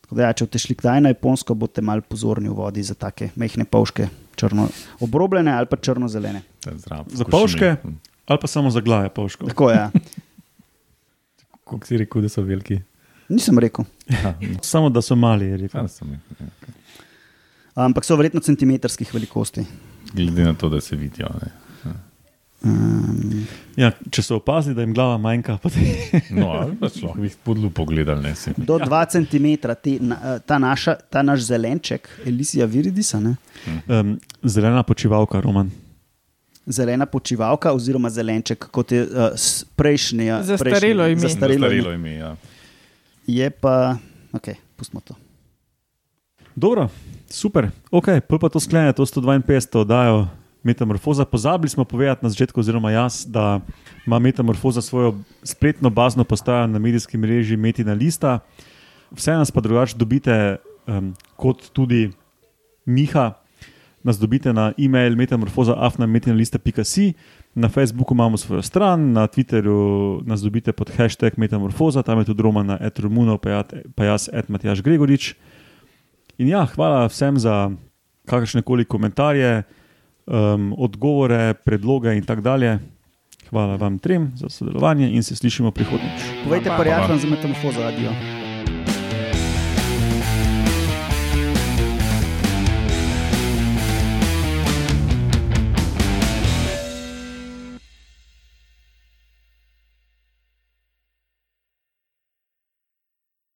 Tako 0.07 0.15
Da, 0.15 0.29
ja, 0.29 0.33
če 0.33 0.45
boste 0.47 0.59
šli 0.63 0.75
kdaj 0.79 1.01
na 1.03 1.11
Japonsko, 1.11 1.55
boste 1.59 1.83
malo 1.83 2.01
pozorni 2.07 2.47
v 2.47 2.55
vodi 2.55 2.83
za 2.83 2.95
take 2.95 3.29
mehke 3.35 3.65
pavške, 3.67 4.07
črno, 4.39 4.69
obrobljene 5.03 5.51
ali 5.51 5.67
pa 5.67 5.75
črno-zelene. 5.75 6.41
Za 6.63 7.25
pavške 7.27 7.75
ali 8.27 8.39
pa 8.39 8.47
samo 8.47 8.71
za 8.71 8.79
glave 8.81 9.09
pavškov. 9.09 9.51
Tako 9.51 9.69
je. 9.71 9.75
Ja. 9.77 9.91
Kako 11.67 11.85
si 11.85 11.97
rekel, 11.99 12.23
da 12.23 12.29
so 12.31 12.41
veliki? 12.41 12.79
Nisem 13.27 13.59
rekel. 13.59 13.85
Aha, 14.15 14.33
Samo 14.63 14.89
da 14.89 15.01
so 15.03 15.15
mali, 15.15 15.45
je 15.45 15.57
rekel. 15.57 15.81
ja, 15.81 15.87
sem, 15.91 16.13
ja. 16.13 16.47
Ampak 17.75 18.07
so 18.07 18.15
verjetno 18.15 18.39
centimetrskih 18.39 19.11
velikosti. 19.13 19.65
Glede 20.13 20.43
na 20.47 20.53
to, 20.53 20.69
da 20.69 20.79
se 20.81 20.95
vidijo. 20.95 21.27
Ne. 21.43 21.51
Um, 22.63 23.45
Ja, 23.75 23.91
če 24.09 24.23
so 24.23 24.35
opazili, 24.35 24.73
da 24.73 24.81
jim 24.81 24.93
glava 24.93 25.17
manjka, 25.17 25.57
potem 25.57 25.83
No, 26.31 26.47
lahko 26.81 27.11
jih 27.21 27.35
pod 27.37 27.57
lupo 27.57 27.85
gledali. 27.85 28.23
Ne, 28.23 28.31
si. 28.35 28.49
do 28.57 28.79
2 28.79 29.01
cm 29.07 29.45
te, 29.75 29.97
na, 30.01 30.17
eh, 30.17 30.39
ta, 30.41 30.57
naša, 30.57 30.95
ta 31.07 31.21
naš 31.21 31.45
zelenček, 31.45 32.09
Elisija 32.25 32.65
Viridisa, 32.65 33.19
ne? 33.19 33.35
um, 33.87 34.15
zelena 34.43 34.81
počivalka, 34.83 35.37
Roman. 35.39 35.69
zelena 36.67 37.05
počivalka, 37.05 37.71
oziroma 37.71 38.09
zelenček, 38.09 38.65
kot 38.67 38.91
je 38.91 39.03
uh, 39.03 39.09
s- 39.35 39.63
prejšnji. 39.75 40.25
ja, 40.25 40.41
Zastarelo 40.43 41.05
ime. 41.07 41.19
Zastarelo 41.19 41.59
Zastarelo 41.61 41.93
ime. 41.93 42.09
ime. 42.09 42.17
Ja. 42.17 42.35
Je 43.27 43.49
pa, 43.51 43.97
ok, 44.33 44.47
pustimo 44.75 45.01
to. 45.01 45.13
Dobro, 46.55 46.89
super, 47.29 47.69
ok, 47.91 48.07
pa 48.21 48.49
to 48.49 48.59
sklene, 48.59 48.89
to 48.91 49.05
152 49.05 49.45
oddajo 49.77 50.27
Metamorfoza. 50.63 51.25
Pozabili 51.25 51.69
smo 51.69 51.83
povedati 51.83 52.25
na 52.25 52.29
začetku, 52.29 52.59
oziroma 52.59 52.91
jaz, 52.91 53.25
da 53.25 53.59
ima 54.05 54.19
Metamorfoza 54.19 54.81
svojo 54.81 55.15
spletno 55.43 55.89
bazno 55.89 56.23
postajo 56.23 56.67
na 56.67 56.79
medijski 56.79 57.17
mreži 57.17 57.57
Metina 57.57 57.93
Lista. 57.93 58.39
Vse 59.11 59.31
nas 59.31 59.51
pa 59.51 59.61
drugače 59.61 59.97
dobite, 59.97 60.55
um, 60.87 61.13
kot 61.35 61.69
tudi 61.73 62.11
Miha, 62.85 63.33
nas 64.03 64.19
dobite 64.19 64.53
na 64.53 64.71
e-mail 64.77 65.15
metamorfoza.afnametinalista.si, 65.15 67.13
na 67.55 67.69
Facebooku 67.69 68.13
imamo 68.13 68.37
svojo 68.37 68.61
stran, 68.61 69.11
na 69.11 69.27
Twitterju 69.27 70.21
nas 70.25 70.41
dobite 70.41 70.71
pod 70.71 70.91
hashtag 70.97 71.33
Metamorfoza, 71.37 72.03
tam 72.03 72.19
je 72.19 72.25
tudi 72.25 72.41
Roman 72.43 72.65
na 72.65 72.77
etromuno, 72.81 73.37
pa 73.95 74.03
jaz, 74.03 74.29
et 74.33 74.49
Matjaš 74.49 74.81
Gregorič. 74.81 75.33
In 76.37 76.47
ja, 76.47 76.65
hvala 76.65 77.07
vsem 77.07 77.39
za 77.39 77.71
kakršne 78.25 78.61
koli 78.61 78.85
komentarje, 78.85 79.63
um, 80.27 80.73
odgovore, 80.77 81.53
predloge 81.53 82.15
in 82.15 82.25
tako 82.25 82.41
dalje. 82.41 82.79
Hvala 83.49 83.75
vam 83.75 83.99
trem 83.99 84.31
za 84.35 84.49
sodelovanje 84.49 85.09
in 85.11 85.23
se 85.23 85.35
slišimo 85.35 85.71
prihodnjič. 85.71 86.43
Povejte 86.43 86.69
Hvala. 86.69 86.81
prijateljem 86.81 87.19
za 87.19 87.27
metamorfozo, 87.27 87.81
adijo. 87.81 88.46